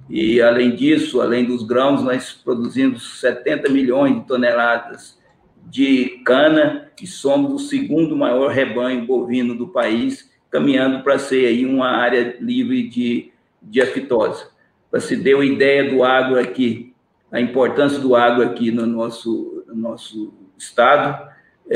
[0.10, 5.18] E, além disso, além dos grãos, nós produzimos 70 milhões de toneladas
[5.66, 11.66] de cana e somos o segundo maior rebanho bovino do país, caminhando para ser aí
[11.66, 13.32] uma área livre
[13.62, 14.46] de afitose.
[14.90, 16.94] Para se ter uma ideia do agro aqui,
[17.32, 21.33] a importância do agro aqui no nosso, no nosso estado,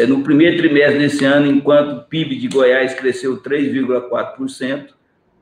[0.07, 4.89] no primeiro trimestre desse ano, enquanto o PIB de Goiás cresceu 3,4%,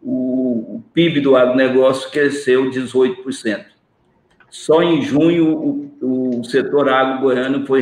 [0.02, 3.66] o, PIB do agronegócio cresceu 18%.
[4.50, 7.82] Só em junho, o, o setor agro goiano foi,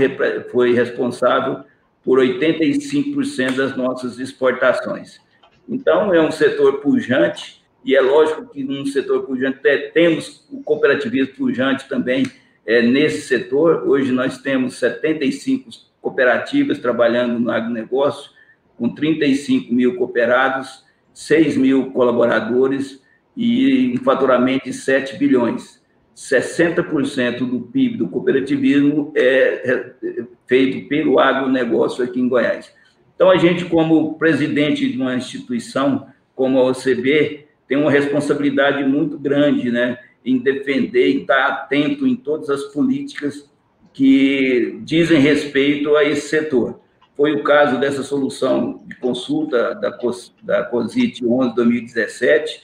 [0.52, 1.64] foi responsável
[2.04, 5.22] por 85% das nossas exportações.
[5.70, 9.60] Então, é um setor pujante, e é lógico que no setor pujante
[9.94, 12.26] temos o cooperativismo pujante também
[12.66, 13.88] é, nesse setor.
[13.88, 15.70] Hoje nós temos 75
[16.04, 18.30] cooperativas trabalhando no agronegócio,
[18.78, 20.84] com 35 mil cooperados,
[21.14, 23.02] 6 mil colaboradores
[23.36, 25.82] e um faturamento de 7 bilhões.
[26.16, 32.72] 60% do PIB do cooperativismo é, é feito pelo agronegócio aqui em Goiás.
[33.16, 39.18] Então, a gente, como presidente de uma instituição como a OCB, tem uma responsabilidade muito
[39.18, 43.50] grande, né, em defender e estar atento em todas as políticas
[43.94, 46.80] que dizem respeito a esse setor.
[47.16, 49.96] Foi o caso dessa solução de consulta da,
[50.42, 52.62] da COSIT 11-2017,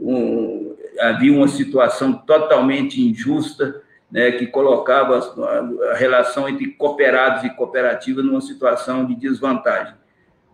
[0.00, 7.50] um, havia uma situação totalmente injusta, né, que colocava a, a relação entre cooperados e
[7.50, 9.94] cooperativas numa situação de desvantagem.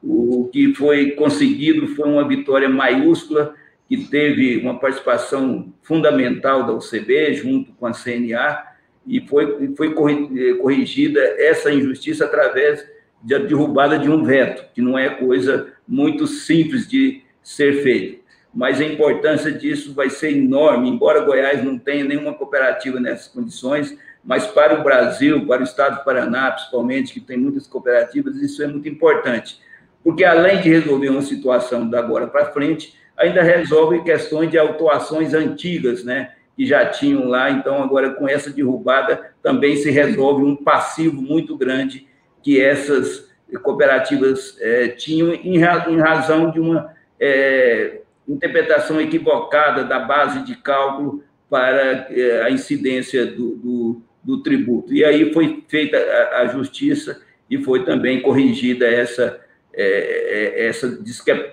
[0.03, 3.55] O que foi conseguido foi uma vitória maiúscula
[3.89, 8.74] que teve uma participação fundamental da UCB, junto com a CNA,
[9.07, 12.85] e foi, foi corrigida essa injustiça através
[13.23, 18.23] da derrubada de um veto, que não é coisa muito simples de ser feita.
[18.55, 23.97] Mas a importância disso vai ser enorme, embora Goiás não tenha nenhuma cooperativa nessas condições,
[24.25, 28.63] mas para o Brasil, para o estado do Paraná, principalmente, que tem muitas cooperativas, isso
[28.63, 29.59] é muito importante.
[30.03, 35.35] Porque além de resolver uma situação da agora para frente, ainda resolve questões de autuações
[35.35, 36.33] antigas, né?
[36.57, 41.57] Que já tinham lá, então agora com essa derrubada também se resolve um passivo muito
[41.57, 42.07] grande
[42.43, 43.29] que essas
[43.63, 52.09] cooperativas é, tinham em, razão de uma é, interpretação equivocada da base de cálculo para
[52.11, 54.93] é, a incidência do, do, do, tributo.
[54.93, 59.41] E aí foi feita a, a justiça e foi também corrigida essa
[59.77, 61.01] é, é, essa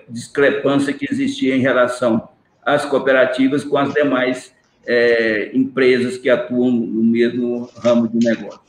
[0.08, 2.28] discrepância que existia em relação
[2.64, 4.51] às cooperativas com as demais
[4.86, 8.60] é, empresas que atuam no mesmo ramo de negócio.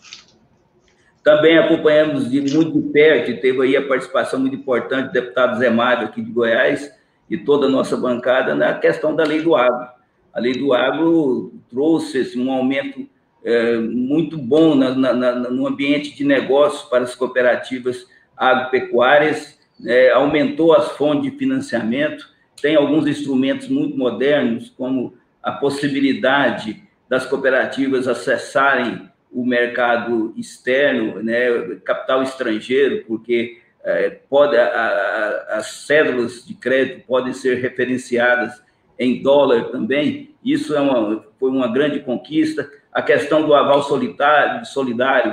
[1.23, 6.07] Também acompanhamos de muito perto, teve aí a participação muito importante do deputado Zé Mário,
[6.07, 6.91] aqui de Goiás,
[7.29, 9.87] e toda a nossa bancada, na questão da lei do agro.
[10.33, 13.07] A lei do agro trouxe assim, um aumento
[13.43, 18.05] é, muito bom na, na, na, no ambiente de negócios para as cooperativas
[18.35, 22.27] agropecuárias, é, aumentou as fontes de financiamento,
[22.61, 25.13] tem alguns instrumentos muito modernos, como
[25.43, 34.65] a possibilidade das cooperativas acessarem o mercado externo, né, capital estrangeiro, porque é, pode, a,
[34.65, 38.61] a, as cédulas de crédito podem ser referenciadas
[38.97, 42.69] em dólar também, isso é uma, foi uma grande conquista.
[42.91, 44.61] A questão do aval solidário,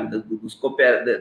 [0.09, 0.59] dos,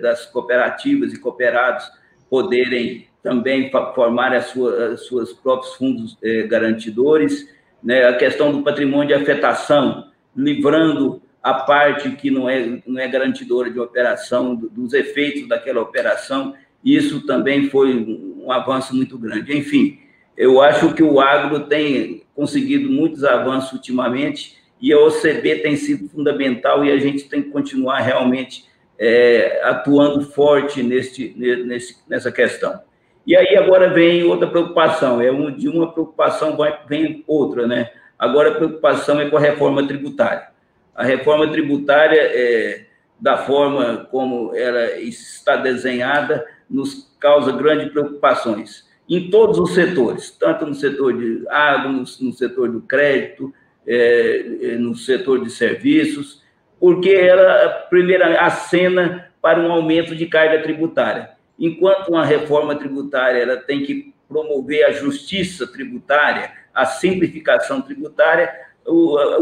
[0.02, 1.92] das cooperativas e cooperados
[2.30, 7.50] poderem também formar as suas, as suas próprios fundos eh, garantidores,
[7.84, 8.06] né?
[8.06, 13.70] a questão do patrimônio de afetação, livrando a parte que não é, não é garantidora
[13.70, 16.54] de operação, dos efeitos daquela operação,
[16.84, 19.58] isso também foi um avanço muito grande.
[19.58, 20.00] Enfim,
[20.38, 26.08] eu acho que o agro tem conseguido muitos avanços ultimamente e a OCB tem sido
[26.10, 28.66] fundamental e a gente tem que continuar realmente
[28.98, 32.82] é, atuando forte nesse, nesse, nessa questão.
[33.30, 37.92] E aí agora vem outra preocupação, é um, de uma preocupação vai, vem outra, né?
[38.18, 40.48] Agora a preocupação é com a reforma tributária.
[40.96, 42.88] A reforma tributária, é,
[43.20, 50.66] da forma como ela está desenhada, nos causa grandes preocupações em todos os setores, tanto
[50.66, 53.54] no setor de água, no, no setor do crédito,
[53.86, 56.42] é, no setor de serviços,
[56.80, 61.38] porque ela, primeira, acena para um aumento de carga tributária.
[61.60, 68.50] Enquanto uma reforma tributária ela tem que promover a justiça tributária, a simplificação tributária,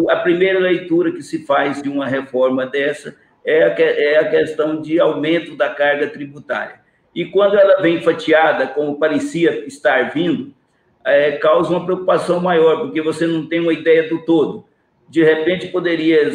[0.09, 3.15] a primeira leitura que se faz de uma reforma dessa
[3.45, 6.82] é a, é a questão de aumento da carga tributária.
[7.13, 10.53] E quando ela vem fatiada, como parecia estar vindo,
[11.05, 14.65] é, causa uma preocupação maior, porque você não tem uma ideia do todo.
[15.09, 16.30] De repente, poderia,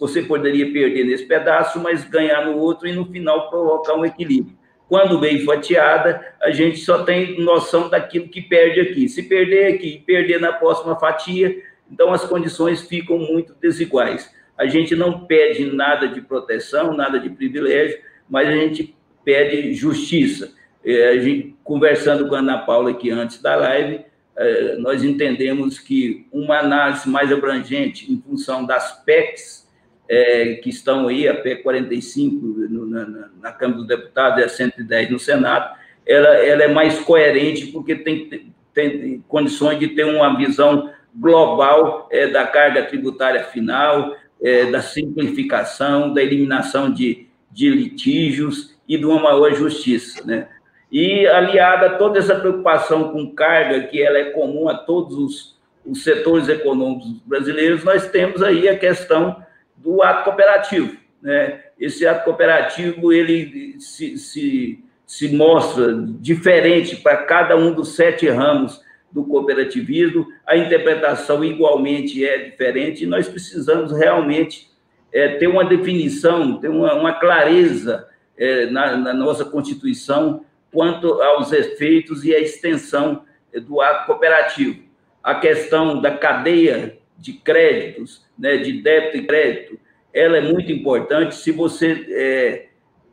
[0.00, 4.56] você poderia perder nesse pedaço, mas ganhar no outro e no final provocar um equilíbrio.
[4.88, 9.08] Quando bem fatiada, a gente só tem noção daquilo que perde aqui.
[9.08, 14.30] Se perder aqui perder na próxima fatia, então as condições ficam muito desiguais.
[14.56, 20.52] A gente não pede nada de proteção, nada de privilégio, mas a gente pede justiça.
[20.84, 24.04] É, a gente, conversando com a Ana Paula aqui antes da live,
[24.36, 29.63] é, nós entendemos que uma análise mais abrangente em função das PECs
[30.08, 34.48] é, que estão aí, a PEC 45 no, na, na, Câmara dos Deputados e a
[34.48, 35.76] 110 no Senado,
[36.06, 42.26] ela, ela é mais coerente porque tem, tem condições de ter uma visão global é,
[42.26, 49.22] da carga tributária final, é, da simplificação, da eliminação de, de litígios e de uma
[49.22, 50.48] maior justiça, né?
[50.92, 55.58] E aliada a toda essa preocupação com carga, que ela é comum a todos os,
[55.84, 59.43] os setores econômicos brasileiros, nós temos aí a questão
[59.76, 61.60] do ato cooperativo, né?
[61.78, 68.80] Esse ato cooperativo, ele se, se, se mostra diferente para cada um dos sete ramos
[69.10, 74.68] do cooperativismo, a interpretação igualmente é diferente, e nós precisamos realmente
[75.12, 81.52] é, ter uma definição, ter uma, uma clareza é, na, na, nossa Constituição quanto aos
[81.52, 83.24] efeitos e a extensão
[83.62, 84.82] do ato cooperativo.
[85.22, 89.78] A questão da cadeia de créditos, né, de débito e crédito,
[90.12, 91.34] ela é muito importante.
[91.34, 92.66] Se você é,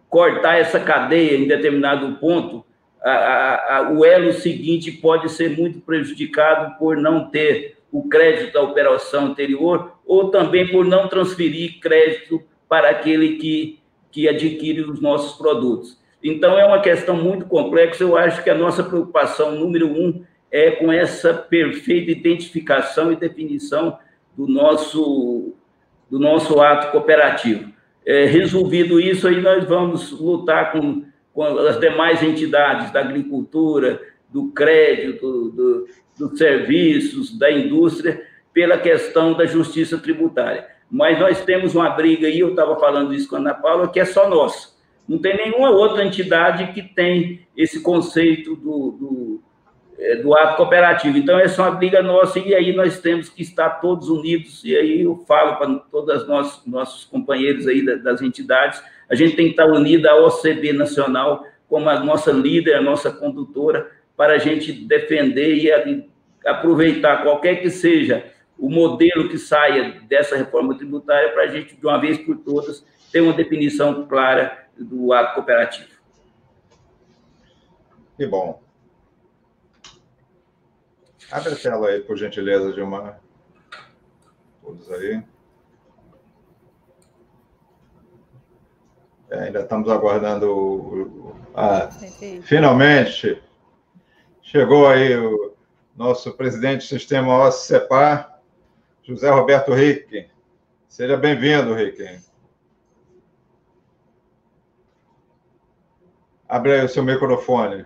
[0.10, 2.66] cortar essa cadeia em determinado ponto,
[3.04, 8.62] a, a, o elo seguinte pode ser muito prejudicado por não ter o crédito da
[8.62, 13.80] operação anterior ou também por não transferir crédito para aquele que,
[14.12, 16.00] que adquire os nossos produtos.
[16.24, 18.04] Então, é uma questão muito complexa.
[18.04, 23.98] Eu acho que a nossa preocupação número um é com essa perfeita identificação e definição
[24.36, 25.54] do nosso,
[26.10, 27.72] do nosso ato cooperativo.
[28.06, 34.52] É, resolvido isso, aí nós vamos lutar com com as demais entidades da agricultura, do
[34.52, 35.88] crédito, do,
[36.18, 38.22] dos serviços, da indústria,
[38.54, 40.68] pela questão da justiça tributária.
[40.90, 44.00] Mas nós temos uma briga aí, eu estava falando isso com a Ana Paula, que
[44.00, 44.72] é só nossa.
[45.08, 49.42] Não tem nenhuma outra entidade que tem esse conceito do, do,
[50.24, 51.18] do ato cooperativo.
[51.18, 54.76] Então, essa é uma briga nossa, e aí nós temos que estar todos unidos, e
[54.76, 59.46] aí eu falo para todos os nossos, nossos companheiros aí das entidades, a gente tem
[59.46, 64.38] que estar unido à OCB Nacional como a nossa líder, a nossa condutora, para a
[64.38, 65.72] gente defender e
[66.46, 68.26] aproveitar qualquer que seja
[68.58, 72.86] o modelo que saia dessa reforma tributária para a gente, de uma vez por todas,
[73.12, 75.90] ter uma definição clara do ato cooperativo.
[78.18, 78.71] Que bom.
[81.32, 83.22] Abre a tela aí, por gentileza, Gilmar.
[84.62, 85.24] Todos aí.
[89.30, 91.90] É, ainda estamos aguardando o, ah,
[92.44, 93.42] finalmente
[94.42, 95.56] chegou aí o
[95.96, 98.42] nosso presidente do sistema OSCEPAR,
[99.04, 100.30] José Roberto Rick.
[100.90, 102.20] Seja bem-vindo, Rick.
[106.48, 107.86] Abre aí o seu microfone.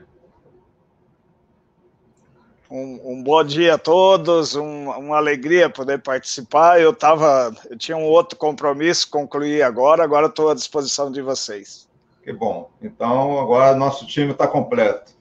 [2.75, 6.81] Um, um, bom dia a todos, um, uma alegria poder participar.
[6.81, 11.87] Eu tava, eu tinha um outro compromisso, concluí agora, agora estou à disposição de vocês.
[12.21, 12.69] Que bom.
[12.81, 15.13] Então agora nosso time está completo.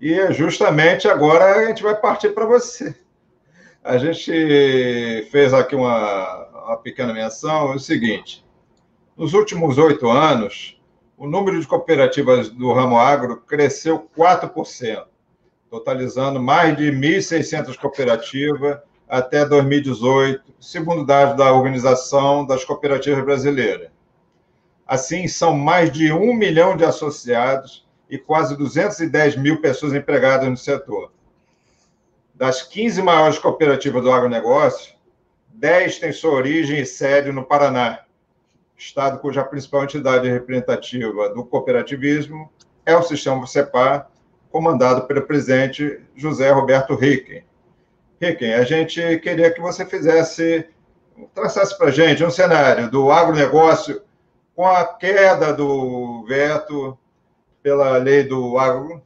[0.00, 2.92] E justamente agora a gente vai partir para você.
[3.84, 8.44] A gente fez aqui uma, uma pequena menção, é o seguinte:
[9.16, 10.76] nos últimos oito anos,
[11.16, 15.04] o número de cooperativas do ramo agro cresceu 4%,
[15.70, 23.90] totalizando mais de 1.600 cooperativas até 2018, segundo dados da Organização das Cooperativas Brasileiras.
[24.86, 30.56] Assim, são mais de um milhão de associados e quase 210 mil pessoas empregadas no
[30.56, 31.12] setor.
[32.34, 34.94] Das 15 maiores cooperativas do agronegócio,
[35.48, 38.04] 10 têm sua origem e sede no Paraná,
[38.76, 42.50] estado cuja principal entidade representativa do cooperativismo
[42.86, 44.08] é o Sistema CEPAR,
[44.50, 47.44] comandado pelo presidente José Roberto Ricken.
[48.20, 50.66] Ricken, a gente queria que você fizesse,
[51.34, 54.02] traçasse para a gente um cenário do agronegócio
[54.54, 56.98] com a queda do veto
[57.62, 59.02] pela lei do agro,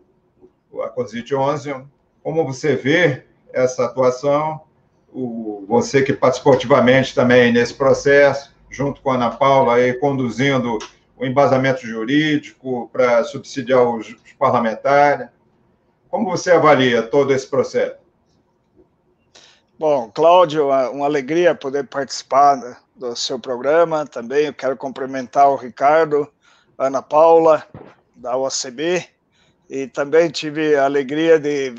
[0.82, 1.74] a COSIT 11,
[2.22, 4.62] como você vê essa atuação,
[5.12, 10.78] o, você que participou ativamente também nesse processo, junto com a Ana Paula, aí, conduzindo
[11.23, 15.29] o embasamento jurídico para subsidiar os, parlamentares.
[16.11, 17.95] Como você avalia todo esse processo?
[19.79, 24.05] Bom, Cláudio, uma alegria poder participar do seu programa.
[24.05, 26.29] Também eu quero cumprimentar o Ricardo,
[26.77, 27.64] Ana Paula,
[28.16, 29.07] da OCB,
[29.70, 31.73] e também tive a alegria de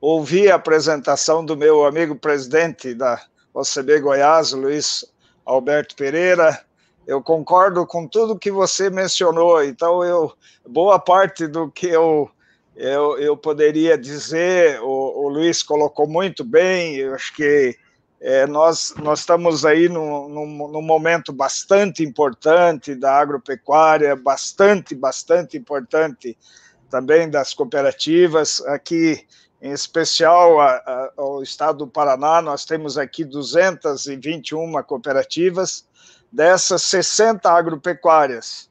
[0.00, 3.20] ouvir a apresentação do meu amigo presidente da
[3.52, 5.04] OCB Goiás, Luiz
[5.44, 6.65] Alberto Pereira.
[7.06, 9.62] Eu concordo com tudo que você mencionou.
[9.62, 10.32] Então, eu
[10.66, 12.30] boa parte do que eu
[12.76, 16.96] eu, eu poderia dizer, o, o Luiz colocou muito bem.
[16.96, 17.74] Eu acho que
[18.20, 25.56] é, nós, nós estamos aí num, num, num, momento bastante importante da agropecuária, bastante, bastante
[25.56, 26.36] importante
[26.90, 28.60] também das cooperativas.
[28.66, 29.26] Aqui
[29.60, 35.86] em especial a, a, ao estado do Paraná, nós temos aqui 221 cooperativas,
[36.32, 38.68] dessas 60 agropecuárias.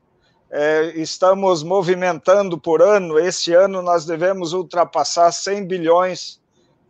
[0.49, 6.39] É, estamos movimentando por ano, esse ano nós devemos ultrapassar 100 bilhões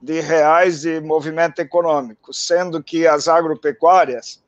[0.01, 4.43] de reais de movimento econômico, sendo que as agropecuárias,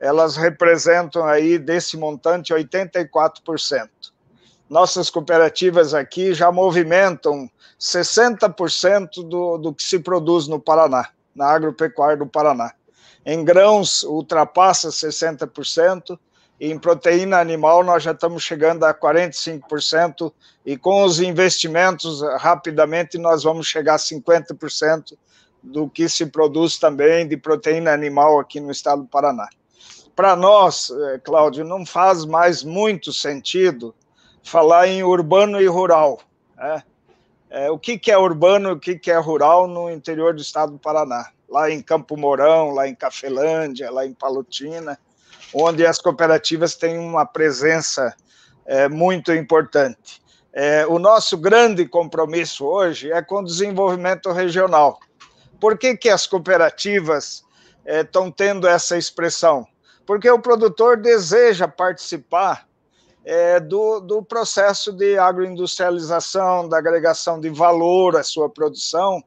[0.00, 3.88] elas representam aí desse montante 84%.
[4.70, 12.16] Nossas cooperativas aqui já movimentam 60% do, do que se produz no Paraná, na agropecuária
[12.16, 12.72] do Paraná.
[13.24, 16.18] Em grãos, ultrapassa 60%,
[16.60, 20.32] e em proteína animal nós já estamos chegando a 45%,
[20.64, 25.16] e com os investimentos, rapidamente, nós vamos chegar a 50%
[25.62, 29.48] do que se produz também de proteína animal aqui no estado do Paraná.
[30.14, 33.94] Para nós, eh, Cláudio, não faz mais muito sentido
[34.42, 36.20] falar em urbano e rural.
[36.56, 36.82] Né?
[37.48, 40.42] É, o que, que é urbano e o que, que é rural no interior do
[40.42, 41.30] estado do Paraná?
[41.52, 44.98] Lá em Campo Mourão, lá em Cafelândia, lá em Palotina,
[45.52, 48.16] onde as cooperativas têm uma presença
[48.64, 50.22] é, muito importante.
[50.50, 54.98] É, o nosso grande compromisso hoje é com o desenvolvimento regional.
[55.60, 57.44] Por que, que as cooperativas
[57.84, 59.66] estão é, tendo essa expressão?
[60.06, 62.66] Porque o produtor deseja participar
[63.26, 69.22] é, do, do processo de agroindustrialização, da agregação de valor à sua produção,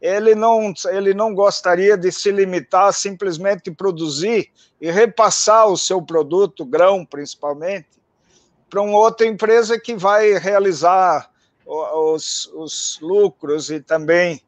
[0.00, 6.02] ele não, ele não gostaria de se limitar a simplesmente produzir e repassar o seu
[6.02, 7.88] produto, grão principalmente,
[8.68, 11.30] para uma outra empresa que vai realizar
[11.66, 14.42] os, os lucros e também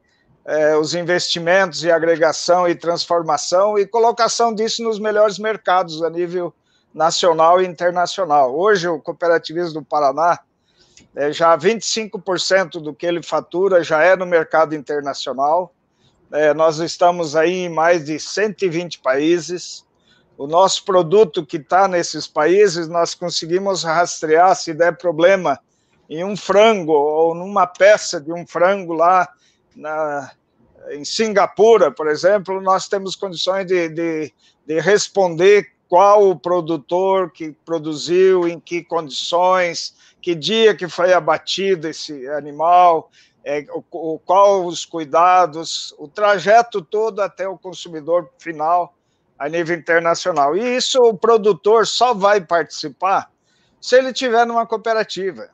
[0.44, 6.54] é, os investimentos e agregação e transformação e colocação disso nos melhores mercados a nível
[6.94, 8.56] nacional e internacional.
[8.56, 10.38] Hoje, o cooperativismo do Paraná,
[11.18, 15.74] é, já 25% do que ele fatura já é no mercado internacional.
[16.30, 19.84] É, nós estamos aí em mais de 120 países.
[20.36, 25.58] O nosso produto que está nesses países, nós conseguimos rastrear se der problema
[26.08, 29.28] em um frango ou numa peça de um frango lá
[29.74, 30.30] na,
[30.90, 34.32] em Singapura, por exemplo, nós temos condições de, de,
[34.64, 39.97] de responder qual o produtor que produziu, em que condições,
[40.28, 43.10] que dia que foi abatido esse animal,
[43.42, 48.94] é, o, o, qual os cuidados, o trajeto todo até o consumidor final
[49.38, 50.54] a nível internacional.
[50.54, 53.30] E isso o produtor só vai participar
[53.80, 55.48] se ele tiver numa cooperativa.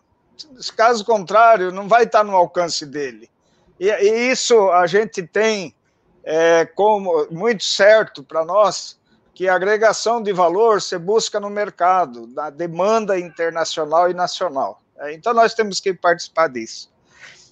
[0.76, 3.30] Caso contrário, não vai estar no alcance dele.
[3.78, 5.72] E, e isso a gente tem
[6.24, 8.98] é, como muito certo para nós
[9.34, 14.80] que a agregação de valor se busca no mercado, na demanda internacional e nacional.
[14.98, 16.92] É, então, nós temos que participar disso.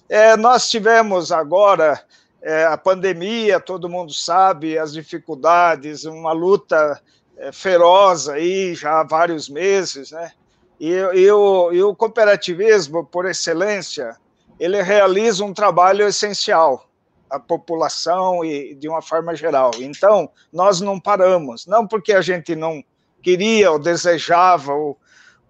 [0.07, 2.01] É, nós tivemos agora
[2.41, 7.01] é, a pandemia, todo mundo sabe, as dificuldades, uma luta
[7.37, 10.31] é, feroz aí já há vários meses, né?
[10.79, 14.17] E, e, o, e o cooperativismo, por excelência,
[14.59, 16.89] ele realiza um trabalho essencial
[17.33, 19.71] à população e de uma forma geral.
[19.79, 22.83] Então, nós não paramos, não porque a gente não
[23.23, 24.99] queria ou desejava ou,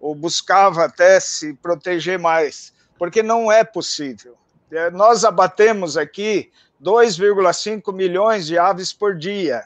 [0.00, 4.36] ou buscava até se proteger mais, porque não é possível.
[4.70, 6.50] É, nós abatemos aqui
[6.82, 9.64] 2,5 milhões de aves por dia.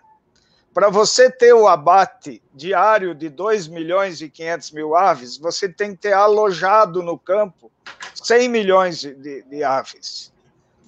[0.75, 5.93] Para você ter o abate diário de 2 milhões e 500 mil aves, você tem
[5.93, 7.71] que ter alojado no campo
[8.15, 10.33] 100 milhões de, de, de aves,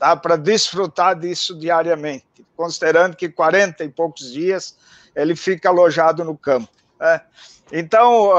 [0.01, 0.17] tá?
[0.17, 2.25] para desfrutar disso diariamente,
[2.57, 4.77] considerando que 40 e poucos dias
[5.15, 6.71] ele fica alojado no campo.
[6.99, 7.21] Né?
[7.71, 8.33] Então,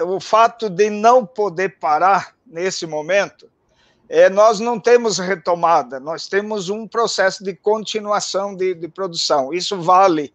[0.00, 3.48] o fato de não poder parar nesse momento
[4.08, 9.54] é, nós não temos retomada, nós temos um processo de continuação de, de produção.
[9.54, 10.34] Isso vale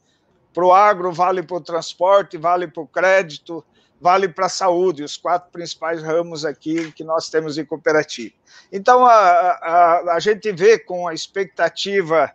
[0.51, 3.63] para o agro, vale para o transporte, vale para o crédito,
[3.99, 8.33] vale para a saúde, os quatro principais ramos aqui que nós temos em cooperativa.
[8.71, 12.31] Então, a, a, a gente vê com a expectativa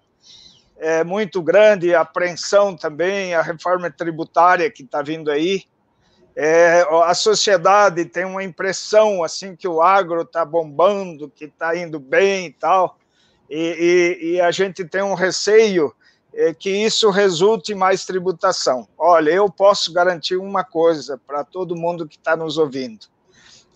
[0.77, 5.65] é, muito grande, a apreensão também, a reforma tributária que está vindo aí,
[6.35, 12.01] é, a sociedade tem uma impressão assim que o agro está bombando, que está indo
[12.01, 12.99] bem e tal,
[13.51, 15.95] e, e, e, a gente tem um receio
[16.35, 18.89] é, que isso resulte em mais tributação.
[18.97, 23.07] Olha, eu posso garantir uma coisa para todo mundo que está nos ouvindo: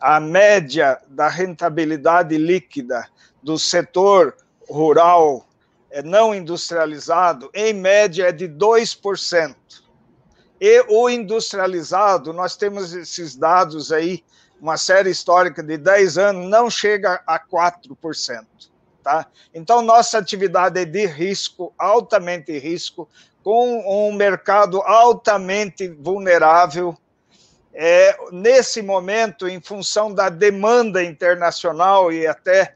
[0.00, 3.06] a média da rentabilidade líquida
[3.42, 4.36] do setor
[4.68, 5.46] rural
[5.90, 9.54] é, não industrializado, em média, é de 2%.
[10.60, 14.24] E o industrializado, nós temos esses dados aí,
[14.60, 18.46] uma série histórica de 10 anos, não chega a 4%.
[19.06, 19.24] Tá?
[19.54, 23.08] Então, nossa atividade é de risco, altamente risco,
[23.40, 26.92] com um mercado altamente vulnerável.
[27.72, 32.74] É, nesse momento, em função da demanda internacional e até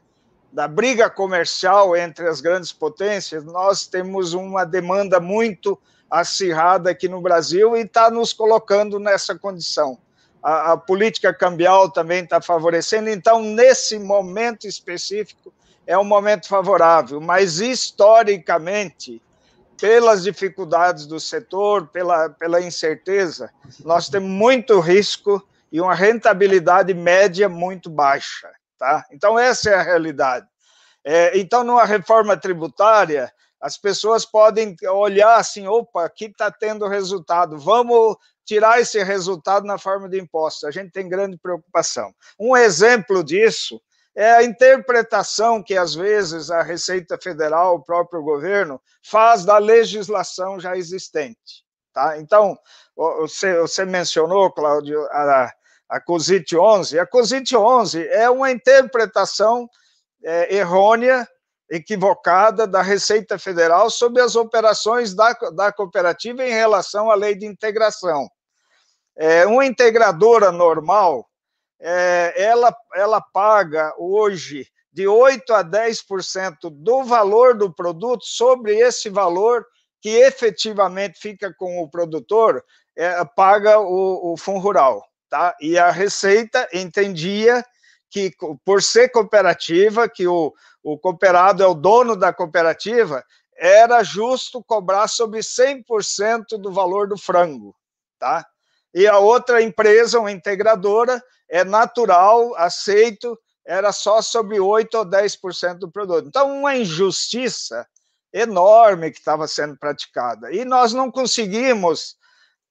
[0.53, 5.77] da briga comercial entre as grandes potências, nós temos uma demanda muito
[6.09, 9.97] acirrada aqui no Brasil e está nos colocando nessa condição.
[10.41, 15.51] A, a política cambial também está favorecendo, então, nesse momento específico,
[15.85, 19.21] é um momento favorável, mas historicamente,
[19.79, 23.51] pelas dificuldades do setor, pela, pela incerteza,
[23.83, 28.49] nós temos muito risco e uma rentabilidade média muito baixa.
[28.77, 29.05] Tá?
[29.11, 30.47] Então, essa é a realidade.
[31.03, 37.57] É, então, numa reforma tributária, as pessoas podem olhar assim, opa, aqui está tendo resultado,
[37.59, 40.63] vamos tirar esse resultado na forma de impostos.
[40.63, 42.13] A gente tem grande preocupação.
[42.39, 43.81] Um exemplo disso
[44.15, 50.59] é a interpretação que, às vezes, a Receita Federal, o próprio governo, faz da legislação
[50.59, 51.63] já existente.
[51.93, 52.17] Tá?
[52.19, 52.57] Então,
[52.95, 55.51] você, você mencionou, Cláudio, a,
[55.89, 56.99] a COSIT 11.
[56.99, 59.69] A COSIT 11 é uma interpretação
[60.23, 61.27] é, errônea
[61.69, 67.45] equivocada da Receita Federal sobre as operações da, da cooperativa em relação à lei de
[67.45, 68.27] integração.
[69.17, 71.25] É, uma integradora normal,
[71.81, 79.09] é, ela, ela paga hoje de 8% a 10% do valor do produto sobre esse
[79.09, 79.65] valor
[79.99, 82.63] que efetivamente fica com o produtor,
[82.95, 85.03] é, paga o, o Fundo Rural.
[85.29, 85.55] Tá?
[85.61, 87.63] E a Receita entendia
[88.09, 88.31] que,
[88.65, 90.53] por ser cooperativa, que o,
[90.83, 93.23] o cooperado é o dono da cooperativa,
[93.55, 97.75] era justo cobrar sobre 100% do valor do frango,
[98.19, 98.45] tá?
[98.93, 105.75] E a outra empresa, uma integradora, é natural, aceito, era só sobre 8 ou 10%
[105.75, 106.27] do produto.
[106.27, 107.85] Então, uma injustiça
[108.33, 110.51] enorme que estava sendo praticada.
[110.51, 112.15] E nós não conseguimos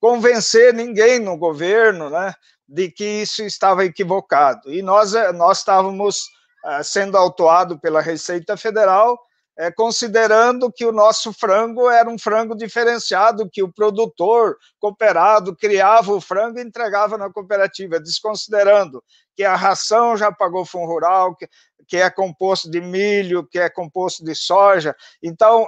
[0.01, 2.35] convencer ninguém no governo, né,
[2.67, 4.73] de que isso estava equivocado.
[4.73, 6.25] E nós, eh, nós estávamos
[6.65, 9.19] uh, sendo autuado pela Receita Federal,
[9.61, 16.13] uh, considerando que o nosso frango era um frango diferenciado, que o produtor cooperado criava
[16.13, 19.03] o frango e entregava na cooperativa, desconsiderando
[19.37, 21.49] que a ração já pagou fundo rural, que,
[21.87, 24.95] que é composto de milho, que é composto de soja.
[25.23, 25.67] Então,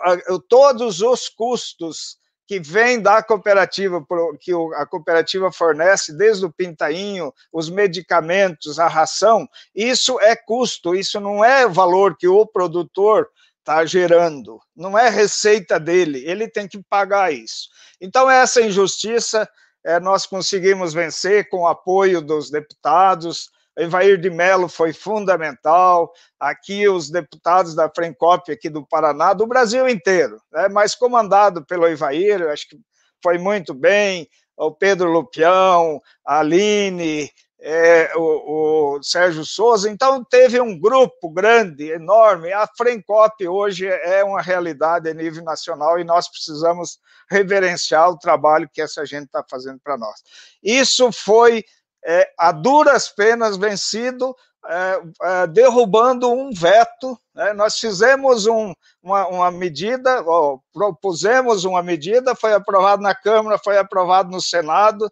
[0.48, 4.04] todos os custos que vem da cooperativa,
[4.38, 11.18] que a cooperativa fornece, desde o pintainho, os medicamentos, a ração, isso é custo, isso
[11.18, 13.28] não é valor que o produtor
[13.62, 17.68] está gerando, não é receita dele, ele tem que pagar isso.
[18.00, 19.48] Então, essa injustiça
[19.84, 26.86] é, nós conseguimos vencer com o apoio dos deputados, Evair de Mello foi fundamental, aqui
[26.88, 32.48] os deputados da Frencop aqui do Paraná, do Brasil inteiro, né, mas comandado pelo Evair,
[32.48, 32.78] acho que
[33.22, 37.30] foi muito bem, o Pedro Lupião, a Aline,
[37.64, 44.24] é, o, o, Sérgio Souza, então teve um grupo grande, enorme, a Frencop hoje é
[44.24, 46.98] uma realidade a nível nacional e nós precisamos
[47.30, 50.22] reverenciar o trabalho que essa gente está fazendo para nós.
[50.60, 51.64] Isso foi
[52.04, 54.34] é, a duras penas vencido,
[54.66, 57.16] é, é, derrubando um veto.
[57.32, 57.52] Né?
[57.52, 60.24] Nós fizemos um, uma, uma, medida,
[60.72, 65.08] propusemos uma medida, foi aprovado na Câmara, foi aprovado no Senado,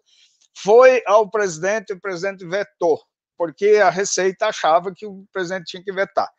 [0.57, 3.01] foi ao presidente, o presidente vetou,
[3.37, 6.29] porque a Receita achava que o presidente tinha que vetar.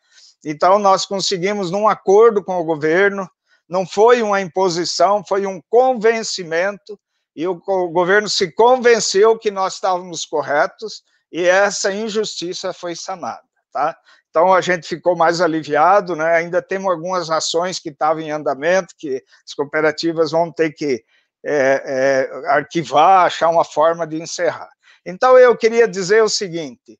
[0.45, 3.29] Então, nós conseguimos, num acordo com o governo,
[3.67, 6.99] não foi uma imposição, foi um convencimento
[7.35, 11.01] e o, o governo se convenceu que nós estávamos corretos
[11.31, 13.41] e essa injustiça foi sanada,
[13.71, 13.97] tá?
[14.29, 16.35] Então a gente ficou mais aliviado, né?
[16.35, 21.03] Ainda temos algumas ações que estavam em andamento, que as cooperativas vão ter que
[21.45, 24.69] é, é, arquivar, achar uma forma de encerrar.
[25.05, 26.97] Então eu queria dizer o seguinte: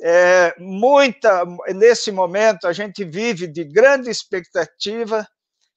[0.00, 5.26] é, muita nesse momento a gente vive de grande expectativa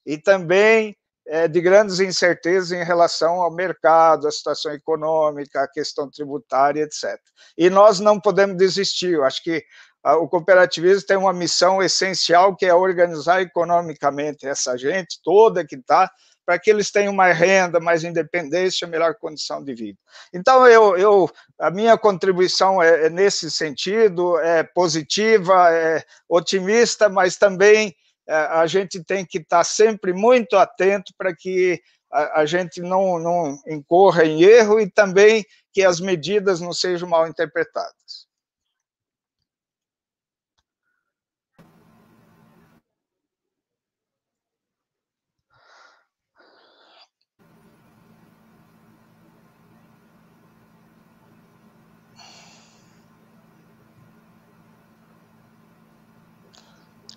[0.05, 0.95] e também
[1.27, 7.19] é, de grandes incertezas em relação ao mercado, à situação econômica, à questão tributária, etc.
[7.57, 9.13] E nós não podemos desistir.
[9.13, 9.63] Eu acho que
[10.03, 16.11] o cooperativismo tem uma missão essencial que é organizar economicamente essa gente toda que está
[16.45, 19.97] para que eles tenham mais renda, mais independência, melhor condição de vida.
[20.33, 21.29] Então, eu, eu
[21.59, 27.95] a minha contribuição é, é nesse sentido, é positiva, é otimista, mas também
[28.27, 31.81] é, a gente tem que estar sempre muito atento para que
[32.11, 37.09] a, a, gente não, não incorra em erro e também que as medidas não sejam
[37.09, 38.24] mal interpretadas.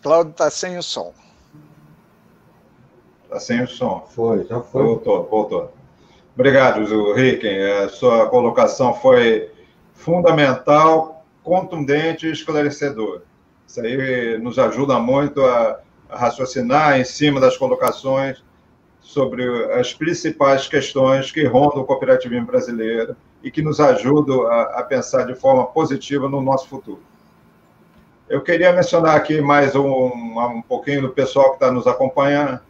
[0.08, 1.12] Cláudio está sem o som.
[3.24, 4.06] Está sem o som.
[4.08, 4.82] Foi, já foi.
[4.82, 5.72] Voltou, voltou.
[6.34, 7.62] Obrigado, Ricken.
[7.84, 9.50] A sua colocação foi
[9.92, 13.22] fundamental, contundente e esclarecedora.
[13.66, 15.78] Isso aí nos ajuda muito a,
[16.08, 18.42] a raciocinar em cima das colocações
[19.02, 19.44] sobre
[19.74, 25.24] as principais questões que rondam o cooperativismo brasileiro e que nos ajudam a, a pensar
[25.24, 27.02] de forma positiva no nosso futuro.
[28.28, 32.60] Eu queria mencionar aqui mais um, um pouquinho do pessoal que está nos acompanhando,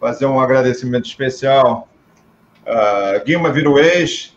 [0.00, 1.88] fazer um agradecimento especial
[2.66, 4.34] a Guilma Viruês,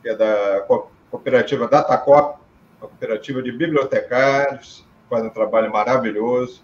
[0.00, 0.60] que é da
[1.10, 2.38] cooperativa Datacop,
[2.78, 6.62] cooperativa de bibliotecários, faz um trabalho maravilhoso.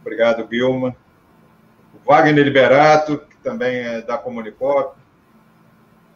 [0.00, 0.94] Obrigado, Guilma.
[2.06, 4.96] Wagner Liberato, que também é da Comunicop.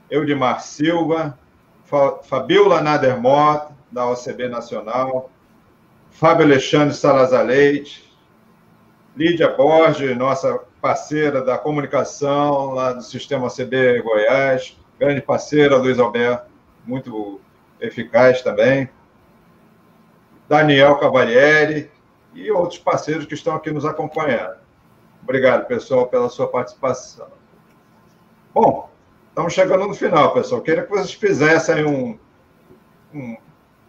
[0.09, 1.37] Eudimar Silva,
[2.23, 5.31] Fabiola Nadermota, da OCB Nacional.
[6.19, 8.13] Fábio Alexandre Salazar Leite,
[9.17, 16.51] Lídia Borges, nossa parceira da comunicação lá do Sistema CB Goiás, grande parceira, Luiz Alberto,
[16.85, 17.41] muito
[17.81, 18.91] eficaz também.
[20.49, 21.89] Daniel Cavalieri
[22.35, 24.57] e outros parceiros que estão aqui nos acompanhando.
[25.23, 27.29] Obrigado, pessoal, pela sua participação.
[28.53, 28.91] Bom,
[29.29, 30.63] estamos chegando no final, pessoal.
[30.63, 32.19] Queria que vocês fizessem um,
[33.15, 33.37] um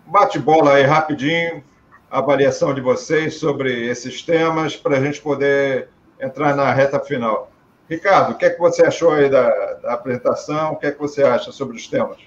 [0.06, 1.64] bate-bola aí rapidinho,
[2.10, 5.90] avaliação de vocês sobre esses temas para a gente poder
[6.20, 7.52] entrar na reta final.
[7.90, 10.74] Ricardo, o que é que você achou aí da, da apresentação?
[10.74, 12.18] O que é que você acha sobre os temas?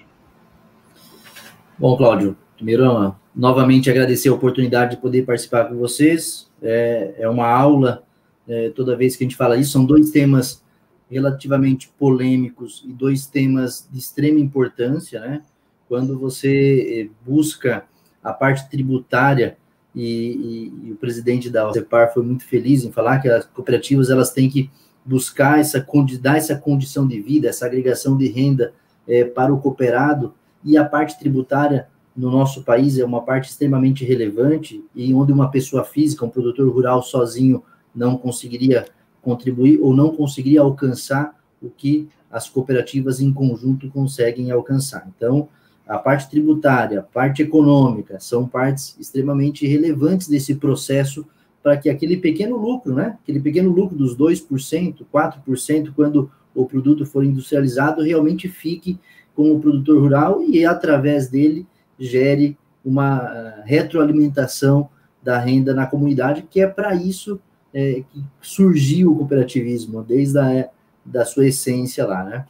[1.77, 6.49] Bom, Cláudio, primeiro, novamente agradecer a oportunidade de poder participar com vocês.
[6.61, 8.03] É, é uma aula,
[8.47, 10.63] é, toda vez que a gente fala isso, são dois temas
[11.09, 15.41] relativamente polêmicos e dois temas de extrema importância, né?
[15.87, 17.85] Quando você é, busca
[18.23, 19.57] a parte tributária
[19.95, 24.09] e, e, e, o presidente da OCEPAR foi muito feliz em falar que as cooperativas
[24.09, 24.69] elas têm que
[25.05, 25.85] buscar essa
[26.19, 28.73] dar essa condição de vida, essa agregação de renda
[29.07, 30.33] é, para o cooperado
[30.63, 35.49] e a parte tributária no nosso país é uma parte extremamente relevante e onde uma
[35.49, 37.63] pessoa física, um produtor rural sozinho
[37.93, 38.85] não conseguiria
[39.21, 45.07] contribuir ou não conseguiria alcançar o que as cooperativas em conjunto conseguem alcançar.
[45.15, 45.49] Então,
[45.87, 51.25] a parte tributária, a parte econômica, são partes extremamente relevantes desse processo
[51.61, 57.05] para que aquele pequeno lucro, né, aquele pequeno lucro dos 2%, 4%, quando o produto
[57.05, 58.99] for industrializado, realmente fique
[59.35, 61.65] com o produtor rural e, através dele,
[61.97, 64.89] gere uma ah, retroalimentação
[65.21, 67.39] da renda na comunidade, que é para isso
[67.73, 70.69] é, que surgiu o cooperativismo, desde a
[71.05, 72.45] da sua essência lá, né?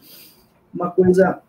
[0.74, 1.42] Uma coisa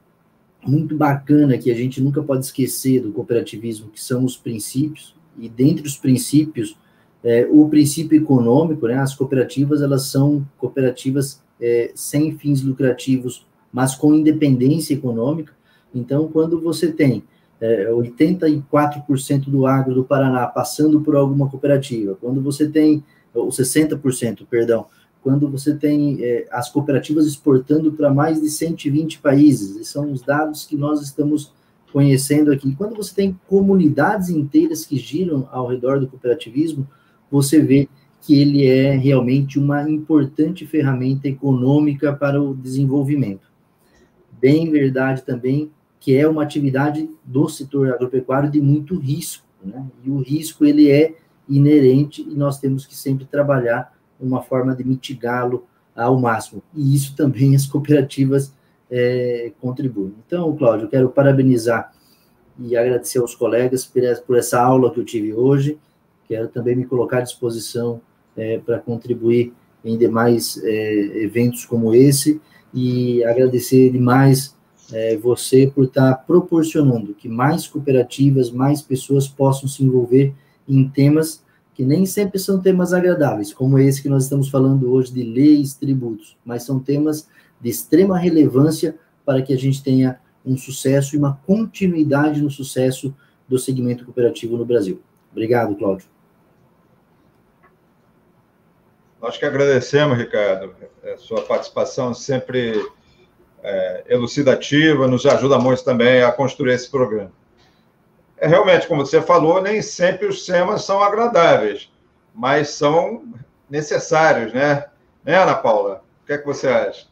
[0.67, 5.49] muito bacana que a gente nunca pode esquecer do cooperativismo, que são os princípios, e
[5.49, 6.77] dentre os princípios,
[7.23, 8.97] é, o princípio econômico, né?
[8.97, 15.53] As cooperativas, elas são cooperativas é, sem fins lucrativos, mas com independência econômica.
[15.95, 17.25] Então, quando você tem
[17.61, 23.03] é, 84% do agro do Paraná passando por alguma cooperativa, quando você tem,
[23.33, 24.87] ou 60%, perdão,
[25.25, 30.21] quando você tem é, as cooperativas exportando para mais de 120 países, e são os
[30.21, 31.51] dados que nós estamos
[31.91, 32.77] conhecendo aqui.
[32.77, 36.87] Quando você tem comunidades inteiras que giram ao redor do cooperativismo,
[37.31, 37.89] você vê
[38.21, 43.51] que ele é realmente uma importante ferramenta econômica para o desenvolvimento.
[44.39, 49.87] Bem verdade também que é uma atividade do setor agropecuário de muito risco, né?
[50.05, 51.15] E o risco ele é
[51.49, 56.63] inerente e nós temos que sempre trabalhar uma forma de mitigá-lo ao máximo.
[56.75, 58.53] E isso também as cooperativas
[58.91, 60.15] é, contribuem.
[60.27, 61.93] Então, Cláudio, quero parabenizar
[62.59, 63.91] e agradecer aos colegas
[64.27, 65.79] por essa aula que eu tive hoje.
[66.27, 68.01] Quero também me colocar à disposição
[68.37, 69.53] é, para contribuir
[69.85, 72.41] em demais é, eventos como esse
[72.73, 74.57] e agradecer demais
[74.93, 80.35] é, você por estar proporcionando que mais cooperativas, mais pessoas possam se envolver
[80.69, 81.44] em temas
[81.75, 85.75] que nem sempre são temas agradáveis, como esse que nós estamos falando hoje de leis,
[85.75, 87.29] tributos, mas são temas
[87.61, 93.15] de extrema relevância para que a gente tenha um sucesso e uma continuidade no sucesso
[93.49, 95.03] do segmento cooperativo no Brasil.
[95.33, 96.07] Obrigado, Cláudio.
[99.21, 102.75] Nós que agradecemos, Ricardo, a sua participação sempre
[103.63, 107.33] é, elucidativa, nos ajuda muito também a construir esse programa
[108.47, 111.93] realmente, como você falou, nem sempre os temas são agradáveis,
[112.35, 113.25] mas são
[113.69, 114.87] necessários, né?
[115.25, 116.05] Né, Ana Paula?
[116.23, 117.07] O que é que você acha?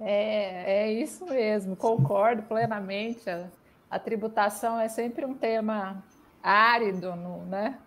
[0.00, 3.28] É, é isso mesmo, concordo plenamente.
[3.28, 3.46] A,
[3.90, 6.02] a tributação é sempre um tema
[6.42, 7.78] árido, no, né?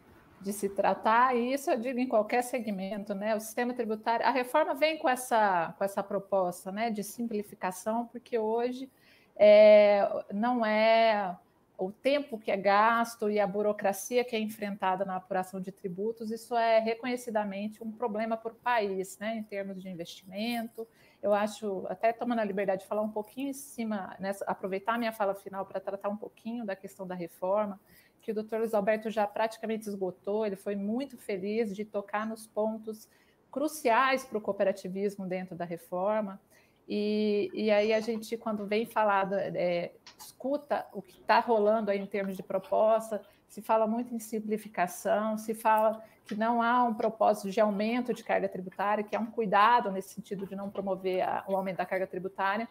[0.43, 3.33] de se tratar, e isso eu digo em qualquer segmento, né?
[3.33, 8.37] O sistema tributário, a reforma vem com essa, com essa proposta né, de simplificação, porque
[8.37, 8.89] hoje
[9.35, 11.37] é, não é
[11.77, 16.31] o tempo que é gasto e a burocracia que é enfrentada na apuração de tributos,
[16.31, 20.87] isso é reconhecidamente um problema para o país, né, em termos de investimento.
[21.21, 24.97] Eu acho, até tomando a liberdade de falar um pouquinho em cima, nessa, aproveitar a
[24.97, 27.79] minha fala final para tratar um pouquinho da questão da reforma,
[28.21, 32.47] que o doutor Luiz Alberto já praticamente esgotou, ele foi muito feliz de tocar nos
[32.47, 33.09] pontos
[33.51, 36.39] cruciais para o cooperativismo dentro da reforma.
[36.87, 41.99] E, e aí a gente, quando vem falado, é, escuta o que está rolando aí
[41.99, 46.93] em termos de proposta, se fala muito em simplificação, se fala que não há um
[46.93, 51.21] propósito de aumento de carga tributária, que há um cuidado nesse sentido de não promover
[51.21, 52.67] a, o aumento da carga tributária.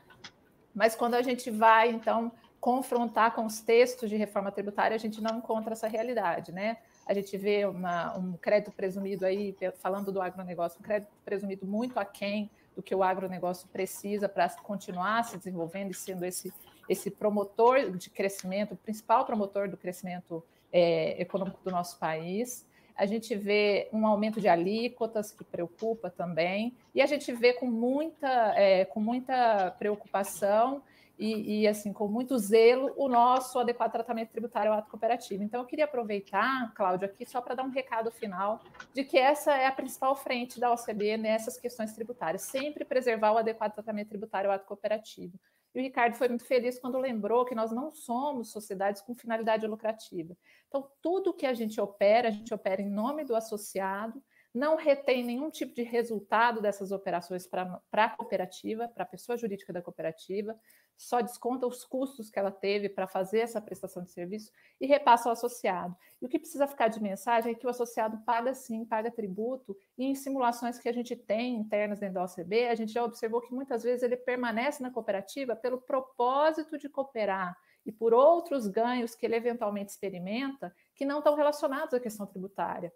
[0.75, 5.21] Mas quando a gente vai, então, confrontar com os textos de reforma tributária, a gente
[5.21, 6.79] não encontra essa realidade, né?
[7.07, 11.99] A gente vê uma, um crédito presumido aí, falando do agronegócio, um crédito presumido muito
[11.99, 16.53] aquém do que o agronegócio precisa para continuar se desenvolvendo e sendo esse,
[16.89, 20.43] esse promotor de crescimento, o principal promotor do crescimento
[20.73, 22.67] é, econômico do nosso país.
[22.97, 27.67] A gente vê um aumento de alíquotas que preocupa também, e a gente vê com
[27.67, 30.83] muita, é, com muita preocupação
[31.19, 35.43] e, e, assim, com muito zelo, o nosso adequado tratamento tributário ao ato cooperativo.
[35.43, 38.61] Então, eu queria aproveitar, Cláudio, aqui só para dar um recado final
[38.93, 43.39] de que essa é a principal frente da OCB nessas questões tributárias, sempre preservar o
[43.39, 45.39] adequado tratamento tributário ao ato cooperativo.
[45.75, 49.67] E o Ricardo foi muito feliz quando lembrou que nós não somos sociedades com finalidade
[49.67, 50.37] lucrativa.
[50.69, 54.23] Então, tudo que a gente opera, a gente opera em nome do associado,
[54.55, 59.73] não retém nenhum tipo de resultado dessas operações para a cooperativa, para a pessoa jurídica
[59.73, 60.55] da cooperativa,
[60.97, 65.29] só desconta os custos que ela teve para fazer essa prestação de serviço e repassa
[65.29, 65.97] ao associado.
[66.21, 69.77] E o que precisa ficar de mensagem é que o associado paga sim, paga tributo,
[69.99, 73.41] e em simulações que a gente tem internas dentro da OCB, a gente já observou
[73.41, 79.15] que muitas vezes ele permanece na cooperativa pelo propósito de cooperar e por outros ganhos
[79.15, 82.93] que ele eventualmente experimenta que não estão relacionados à questão tributária.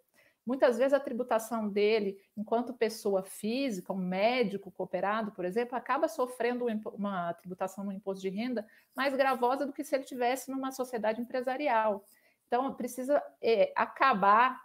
[0.46, 6.66] Muitas vezes a tributação dele, enquanto pessoa física, um médico cooperado, por exemplo, acaba sofrendo
[6.94, 11.20] uma tributação no imposto de renda mais gravosa do que se ele tivesse numa sociedade
[11.20, 12.04] empresarial.
[12.46, 14.62] Então, precisa é, acabar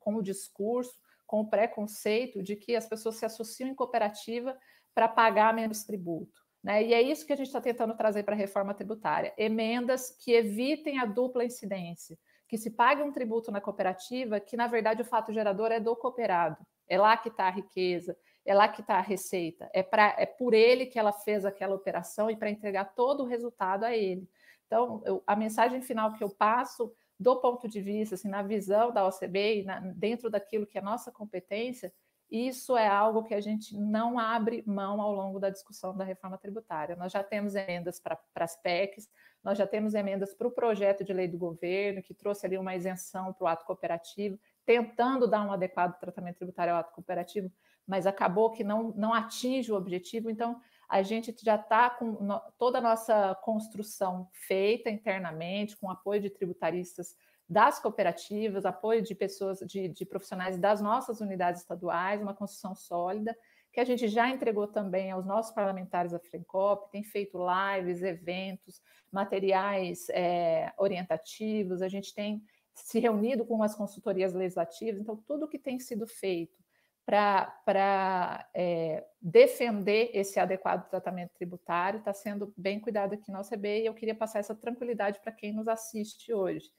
[0.00, 4.58] com o discurso, com o preconceito de que as pessoas se associam em cooperativa
[4.94, 6.42] para pagar menos tributo.
[6.62, 6.84] Né?
[6.84, 10.32] E é isso que a gente está tentando trazer para a reforma tributária: emendas que
[10.32, 12.18] evitem a dupla incidência,
[12.52, 15.96] que se pague um tributo na cooperativa, que na verdade o fato gerador é do
[15.96, 20.14] cooperado, é lá que está a riqueza, é lá que está a receita, é, pra,
[20.18, 23.96] é por ele que ela fez aquela operação e para entregar todo o resultado a
[23.96, 24.28] ele.
[24.66, 28.92] Então, eu, a mensagem final que eu passo do ponto de vista, assim, na visão
[28.92, 31.90] da OCB e na, dentro daquilo que é nossa competência,
[32.32, 36.38] isso é algo que a gente não abre mão ao longo da discussão da reforma
[36.38, 36.96] tributária.
[36.96, 39.06] Nós já temos emendas para as PECs,
[39.44, 42.74] nós já temos emendas para o projeto de lei do governo, que trouxe ali uma
[42.74, 47.52] isenção para o ato cooperativo, tentando dar um adequado tratamento tributário ao ato cooperativo,
[47.86, 50.30] mas acabou que não, não atinge o objetivo.
[50.30, 50.58] Então,
[50.88, 52.16] a gente já está com
[52.56, 57.14] toda a nossa construção feita internamente, com apoio de tributaristas
[57.52, 63.36] das cooperativas, apoio de pessoas, de, de profissionais das nossas unidades estaduais, uma construção sólida,
[63.72, 68.80] que a gente já entregou também aos nossos parlamentares da FRENCOP, tem feito lives, eventos,
[69.10, 72.42] materiais é, orientativos, a gente tem
[72.74, 76.62] se reunido com as consultorias legislativas, então tudo que tem sido feito
[77.04, 83.86] para é, defender esse adequado tratamento tributário está sendo bem cuidado aqui na OCB e
[83.86, 86.70] eu queria passar essa tranquilidade para quem nos assiste hoje.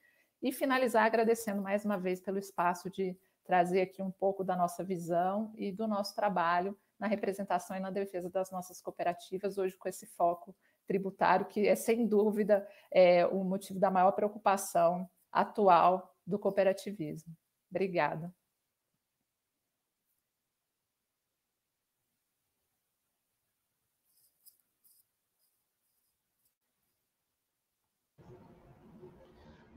[0.44, 4.84] E finalizar agradecendo mais uma vez pelo espaço de trazer aqui um pouco da nossa
[4.84, 9.88] visão e do nosso trabalho na representação e na defesa das nossas cooperativas, hoje com
[9.88, 10.54] esse foco
[10.86, 17.34] tributário, que é sem dúvida é, o motivo da maior preocupação atual do cooperativismo.
[17.72, 18.34] Obrigada.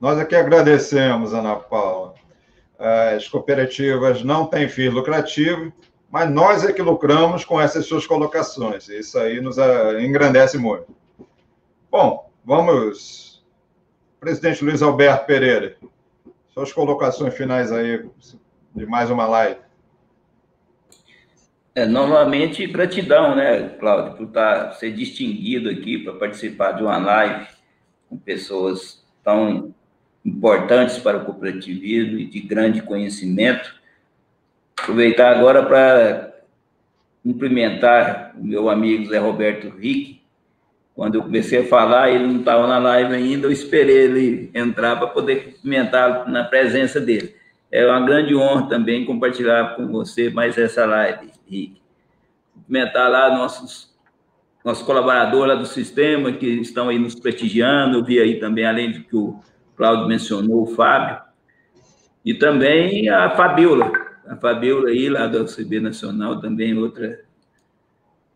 [0.00, 2.14] Nós aqui agradecemos, Ana Paula.
[2.78, 5.72] As cooperativas não têm fim lucrativo,
[6.10, 8.88] mas nós é que lucramos com essas suas colocações.
[8.88, 10.94] Isso aí nos ah, engrandece muito.
[11.90, 13.44] Bom, vamos.
[14.20, 15.76] Presidente Luiz Alberto Pereira,
[16.52, 18.04] suas colocações finais aí
[18.74, 19.60] de mais uma live.
[21.74, 27.46] É, novamente, gratidão, né, Cláudio, por estar, ser distinguido aqui para participar de uma live
[28.08, 29.74] com pessoas tão
[30.26, 33.72] importantes para o cooperativismo e de grande conhecimento.
[34.76, 36.34] Aproveitar agora para
[37.22, 40.20] cumprimentar o meu amigo Zé Roberto Rick.
[40.94, 44.96] Quando eu comecei a falar, ele não estava na live ainda, eu esperei ele entrar
[44.96, 47.36] para poder cumprimentar na presença dele.
[47.70, 51.80] É uma grande honra também compartilhar com você mais essa live, Rick.
[52.52, 53.94] Cumprimentar lá nossos
[54.64, 57.98] nossos colaboradores lá do sistema que estão aí nos prestigiando.
[57.98, 59.38] Eu vi aí também, além do que o
[59.76, 61.20] Cláudio mencionou o Fábio,
[62.24, 63.92] e também a Fabiola,
[64.26, 67.20] a Fabiola aí lá da UCB Nacional, também outra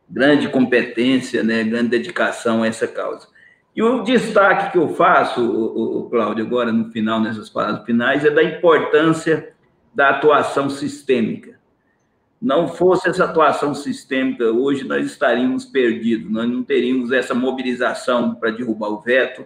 [0.08, 3.26] grande competência, né, grande dedicação a essa causa.
[3.74, 8.24] E o destaque que eu faço, o, o Cláudio, agora no final, nessas palavras finais,
[8.24, 9.52] é da importância
[9.94, 11.58] da atuação sistêmica.
[12.40, 18.50] Não fosse essa atuação sistêmica, hoje nós estaríamos perdidos, nós não teríamos essa mobilização para
[18.50, 19.44] derrubar o veto,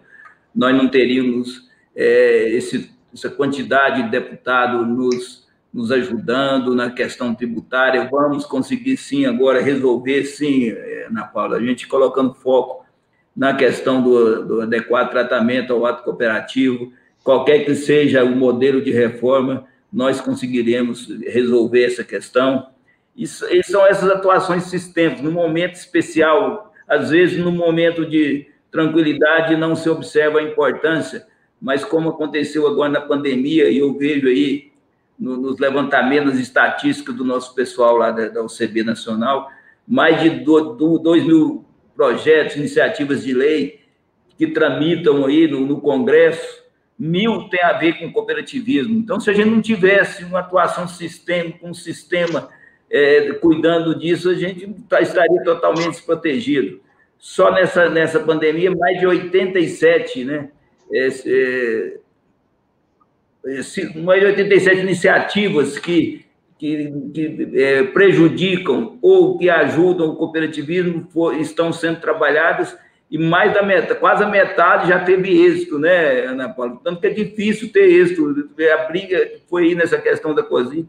[0.54, 8.08] nós não teríamos é, esse, essa quantidade de deputados nos, nos ajudando na questão tributária.
[8.10, 12.84] Vamos conseguir, sim, agora resolver, sim, é, Ana Paula, a gente colocando foco
[13.36, 16.92] na questão do, do adequado tratamento ao ato cooperativo,
[17.22, 22.68] qualquer que seja o modelo de reforma, nós conseguiremos resolver essa questão.
[23.16, 29.56] Isso, e são essas atuações sistêmicas, no momento especial, às vezes no momento de tranquilidade
[29.56, 31.26] não se observa a importância
[31.64, 34.70] mas como aconteceu agora na pandemia, e eu vejo aí
[35.18, 39.50] no, nos levantamentos estatísticos do nosso pessoal lá da, da UCB Nacional,
[39.88, 41.64] mais de 2 mil
[41.96, 43.80] projetos, iniciativas de lei
[44.36, 46.62] que tramitam aí no, no Congresso,
[46.98, 48.98] mil tem a ver com cooperativismo.
[48.98, 52.50] Então, se a gente não tivesse uma atuação sistêmica, um sistema
[52.90, 56.82] é, cuidando disso, a gente tá, estaria totalmente desprotegido.
[57.18, 60.50] Só nessa, nessa pandemia, mais de 87, né?
[60.90, 62.00] Esse,
[63.46, 66.24] esse, mais de 87 iniciativas que,
[66.58, 72.76] que, que é, prejudicam ou que ajudam o cooperativismo for, estão sendo trabalhadas
[73.10, 76.80] e mais da metade, quase a metade já teve êxito, né, Ana Paula?
[76.82, 80.88] Tanto que é difícil ter êxito, a briga foi aí nessa questão da COSIT.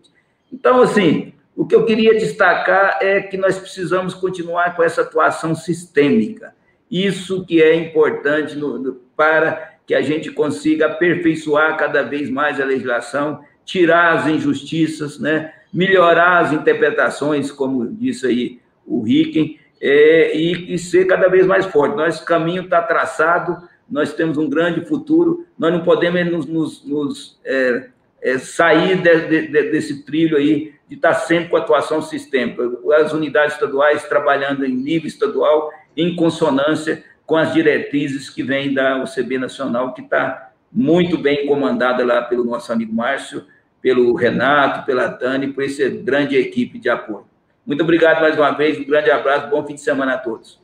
[0.52, 5.54] Então, assim, o que eu queria destacar é que nós precisamos continuar com essa atuação
[5.54, 6.56] sistêmica.
[6.90, 12.60] Isso que é importante no, no, para que a gente consiga aperfeiçoar cada vez mais
[12.60, 15.54] a legislação, tirar as injustiças, né?
[15.74, 21.66] melhorar as interpretações, como disse aí o Ricken, é, e, e, ser cada vez mais
[21.66, 21.98] forte.
[21.98, 23.58] Nosso caminho está traçado,
[23.90, 27.90] nós temos um grande futuro, nós não podemos nos, nos, nos é,
[28.22, 32.64] é, sair de, de, desse trilho aí de estar tá sempre com atuação sistêmica.
[32.94, 39.02] As unidades estaduais trabalhando em nível estadual, em consonância com as diretrizes que vêm da
[39.02, 43.46] OCB Nacional, que está muito bem comandada lá pelo nosso amigo Márcio,
[43.82, 47.28] pelo Renato, pela Dani, por essa grande equipe de apoio.
[47.66, 50.60] Muito obrigado mais uma vez, um grande abraço, bom fim de semana a todos.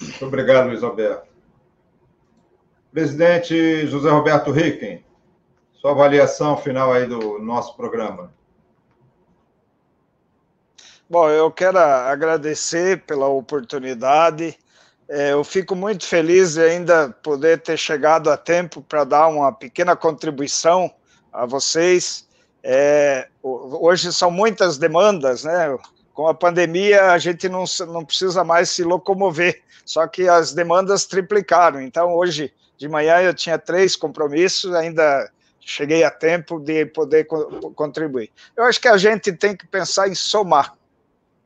[0.00, 1.28] Muito obrigado, Luiz Alberto.
[2.92, 5.04] Presidente José Roberto Ricken,
[5.72, 8.32] sua avaliação final aí do nosso programa.
[11.08, 14.56] Bom, eu quero agradecer pela oportunidade.
[15.06, 19.52] É, eu fico muito feliz de ainda poder ter chegado a tempo para dar uma
[19.52, 20.90] pequena contribuição
[21.30, 22.26] a vocês.
[22.62, 25.76] É, hoje são muitas demandas, né?
[26.14, 31.04] Com a pandemia, a gente não, não precisa mais se locomover, só que as demandas
[31.04, 31.82] triplicaram.
[31.82, 37.72] Então, hoje de manhã eu tinha três compromissos, ainda cheguei a tempo de poder co
[37.72, 38.30] contribuir.
[38.56, 40.72] Eu acho que a gente tem que pensar em somar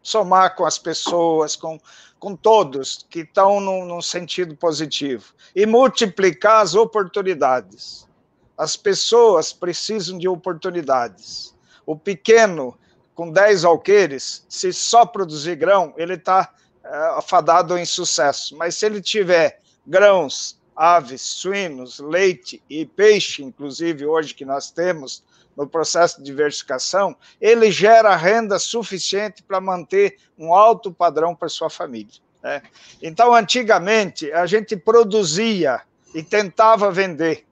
[0.08, 1.78] somar com as pessoas, com,
[2.18, 8.08] com todos que estão num, num sentido positivo e multiplicar as oportunidades.
[8.56, 11.54] As pessoas precisam de oportunidades.
[11.86, 12.76] O pequeno,
[13.14, 16.52] com 10 alqueires, se só produzir grão, ele está
[16.82, 18.56] é, afadado em sucesso.
[18.56, 25.22] Mas se ele tiver grãos, aves, suínos, leite e peixe, inclusive hoje que nós temos,
[25.58, 31.68] no processo de diversificação, ele gera renda suficiente para manter um alto padrão para sua
[31.68, 32.14] família.
[32.40, 32.62] Né?
[33.02, 35.80] Então, antigamente, a gente produzia
[36.14, 37.44] e tentava vender.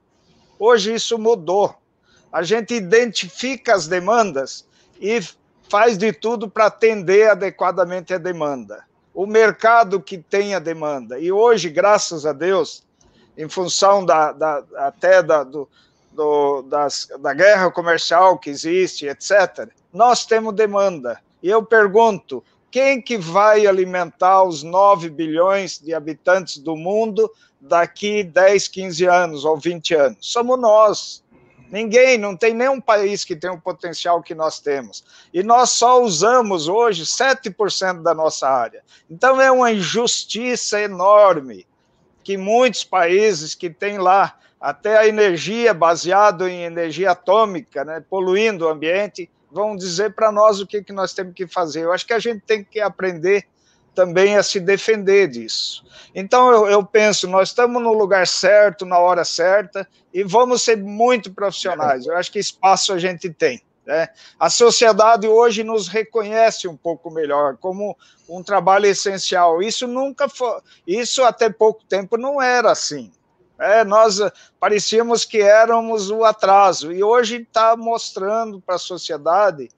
[0.56, 1.74] Hoje isso mudou.
[2.32, 4.64] A gente identifica as demandas
[5.00, 5.20] e
[5.68, 8.84] faz de tudo para atender adequadamente a demanda.
[9.12, 11.18] O mercado que tem a demanda.
[11.18, 12.86] E hoje, graças a Deus,
[13.36, 15.68] em função da, da até da, do,
[16.16, 21.20] do, das, da guerra comercial que existe, etc., nós temos demanda.
[21.42, 27.30] E eu pergunto, quem que vai alimentar os 9 bilhões de habitantes do mundo
[27.60, 30.18] daqui 10, 15 anos ou 20 anos?
[30.20, 31.24] Somos nós.
[31.70, 35.04] Ninguém, não tem nenhum país que tenha o potencial que nós temos.
[35.34, 38.82] E nós só usamos hoje 7% da nossa área.
[39.10, 41.66] Então é uma injustiça enorme
[42.22, 48.64] que muitos países que têm lá até a energia baseada em energia atômica, né, poluindo
[48.64, 51.84] o ambiente, vão dizer para nós o que, que nós temos que fazer.
[51.84, 53.46] Eu acho que a gente tem que aprender
[53.94, 55.84] também a se defender disso.
[56.14, 60.76] Então, eu, eu, penso, nós estamos no lugar certo, na hora certa, e vamos ser
[60.76, 62.06] muito profissionais.
[62.06, 63.62] Eu acho que espaço a gente tem.
[63.86, 64.08] Né?
[64.38, 67.96] A sociedade hoje nos reconhece um pouco melhor como
[68.28, 69.62] um trabalho essencial.
[69.62, 73.10] Isso nunca foi, isso até pouco tempo não era assim.
[73.58, 74.20] É, nós
[74.60, 79.68] parecíamos que éramos o atraso, e hoje está mostrando para a sociedade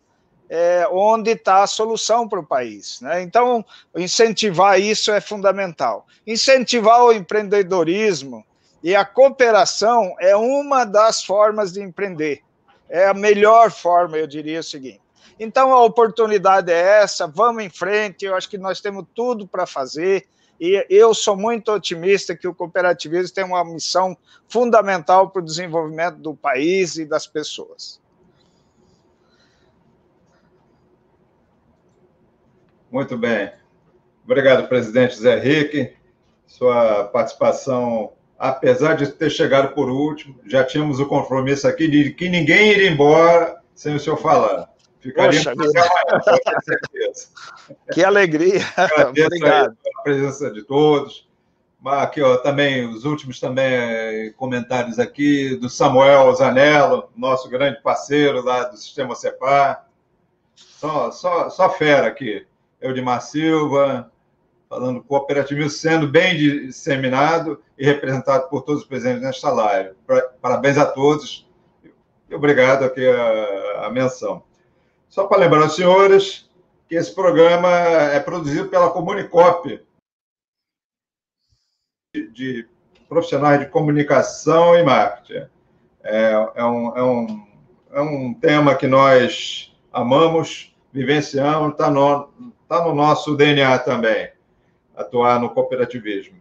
[0.48, 3.00] é, onde está a solução para o país.
[3.00, 3.22] Né?
[3.22, 3.64] Então,
[3.96, 6.06] incentivar isso é fundamental.
[6.26, 8.44] Incentivar o empreendedorismo
[8.82, 12.40] e a cooperação é uma das formas de empreender.
[12.88, 15.00] É a melhor forma, eu diria o seguinte.
[15.38, 19.66] Então, a oportunidade é essa, vamos em frente, eu acho que nós temos tudo para
[19.66, 20.26] fazer.
[20.60, 24.16] E eu sou muito otimista que o cooperativismo tem uma missão
[24.48, 28.00] fundamental para o desenvolvimento do país e das pessoas.
[32.90, 33.52] Muito bem.
[34.24, 35.92] Obrigado, presidente Zé Henrique.
[36.46, 42.28] Sua participação, apesar de ter chegado por último, já tínhamos o compromisso aqui de que
[42.28, 44.67] ninguém iria embora sem o senhor falar.
[45.00, 47.28] Ficaria Poxa, com certeza.
[47.92, 48.62] Que alegria.
[49.08, 49.76] Obrigado.
[49.98, 51.28] A presença de todos.
[51.86, 58.42] Aqui, ó, também, os últimos também eh, comentários aqui do Samuel Zanello, nosso grande parceiro
[58.42, 59.86] lá do Sistema CEPAR.
[60.54, 62.44] Só, só, só fera aqui.
[62.80, 64.10] Eudimar Silva,
[64.68, 69.94] falando cooperativismo sendo bem disseminado e representado por todos os presentes nesta live.
[70.40, 71.48] Parabéns a todos
[72.28, 74.42] e obrigado aqui a, a menção.
[75.08, 76.48] Só para lembrar os senhores,
[76.88, 79.80] que esse programa é produzido pela Comunicop,
[82.32, 82.66] de,
[83.08, 85.46] profissionais de comunicação e marketing.
[86.02, 87.46] É, é, um, é, um,
[87.92, 92.28] é um tema que nós amamos, vivenciamos, está no,
[92.68, 94.30] tá no nosso DNA também,
[94.96, 96.38] atuar no cooperativismo.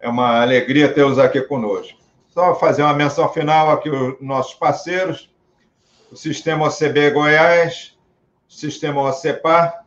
[0.00, 1.98] É uma alegria tê-los aqui conosco.
[2.28, 5.28] Só fazer uma menção final aqui os nossos parceiros,
[6.10, 7.97] o Sistema OCB Goiás,
[8.48, 9.84] Sistema OCEPAR,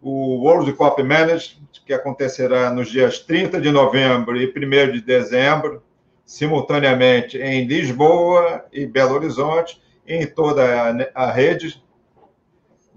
[0.00, 5.82] o World Cop Management, que acontecerá nos dias 30 de novembro e 1 de dezembro,
[6.24, 11.82] simultaneamente em Lisboa e Belo Horizonte, em toda a rede,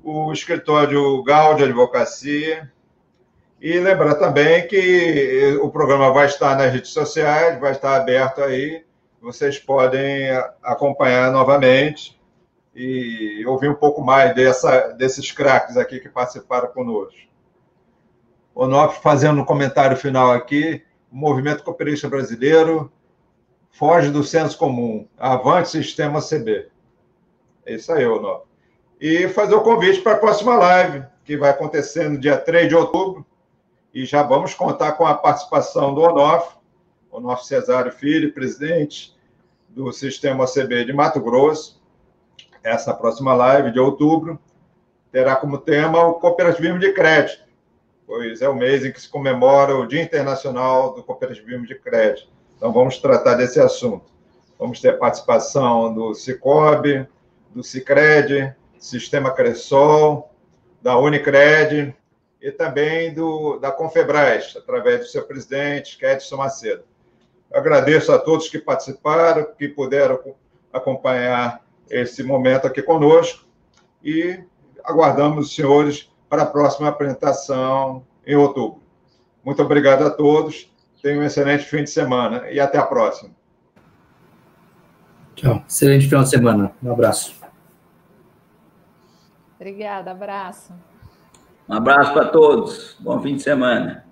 [0.04, 2.72] o escritório Gal de Advocacia,
[3.60, 8.84] e lembrar também que o programa vai estar nas redes sociais, vai estar aberto aí,
[9.20, 10.30] vocês podem
[10.64, 12.19] acompanhar novamente
[12.81, 17.19] e ouvir um pouco mais dessa, desses craques aqui que participaram conosco.
[18.56, 20.81] Onofre, fazendo um comentário final aqui,
[21.11, 22.89] o movimento cooperista brasileiro
[23.69, 26.69] foge do senso comum, avante sistema CB.
[27.65, 28.47] É isso aí, Onofre.
[29.01, 32.76] E fazer o convite para a próxima live, que vai acontecer no dia 3 de
[32.76, 33.26] outubro,
[33.93, 36.57] e já vamos contar com a participação do Onofre,
[37.11, 39.14] Onofre Cesário Filho, presidente
[39.68, 41.78] do Sistema OCB de Mato Grosso,
[42.64, 44.40] essa próxima live de outubro
[45.11, 47.44] terá como tema o cooperativismo de crédito,
[48.06, 52.30] pois é o mês em que se comemora o Dia Internacional do Cooperativismo de Crédito.
[52.56, 54.06] Então, vamos tratar desse assunto.
[54.60, 57.07] Vamos ter participação do Cicobi,
[57.56, 60.30] do Cicred, Sistema Cressol,
[60.81, 61.95] da Unicred
[62.41, 66.84] e também do, da Confebras, através do seu presidente, Edson Macedo.
[67.52, 70.19] Agradeço a todos que participaram, que puderam
[70.72, 73.45] acompanhar esse momento aqui conosco
[74.03, 74.44] e
[74.84, 78.82] aguardamos os senhores para a próxima apresentação em outubro.
[79.44, 80.72] Muito obrigado a todos,
[81.02, 83.32] tenham um excelente fim de semana e até a próxima.
[85.36, 86.72] Tchau, excelente final de semana.
[86.84, 87.34] Um abraço.
[89.56, 90.74] Obrigada, abraço.
[91.68, 94.06] Um abraço para todos, bom fim de semana.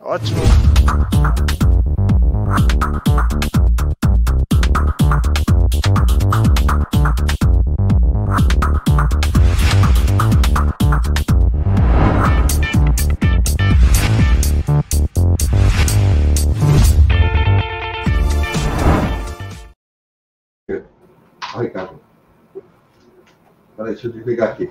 [0.00, 0.40] Ótimo.
[23.80, 24.70] Peraí, deixa eu desligar aqui.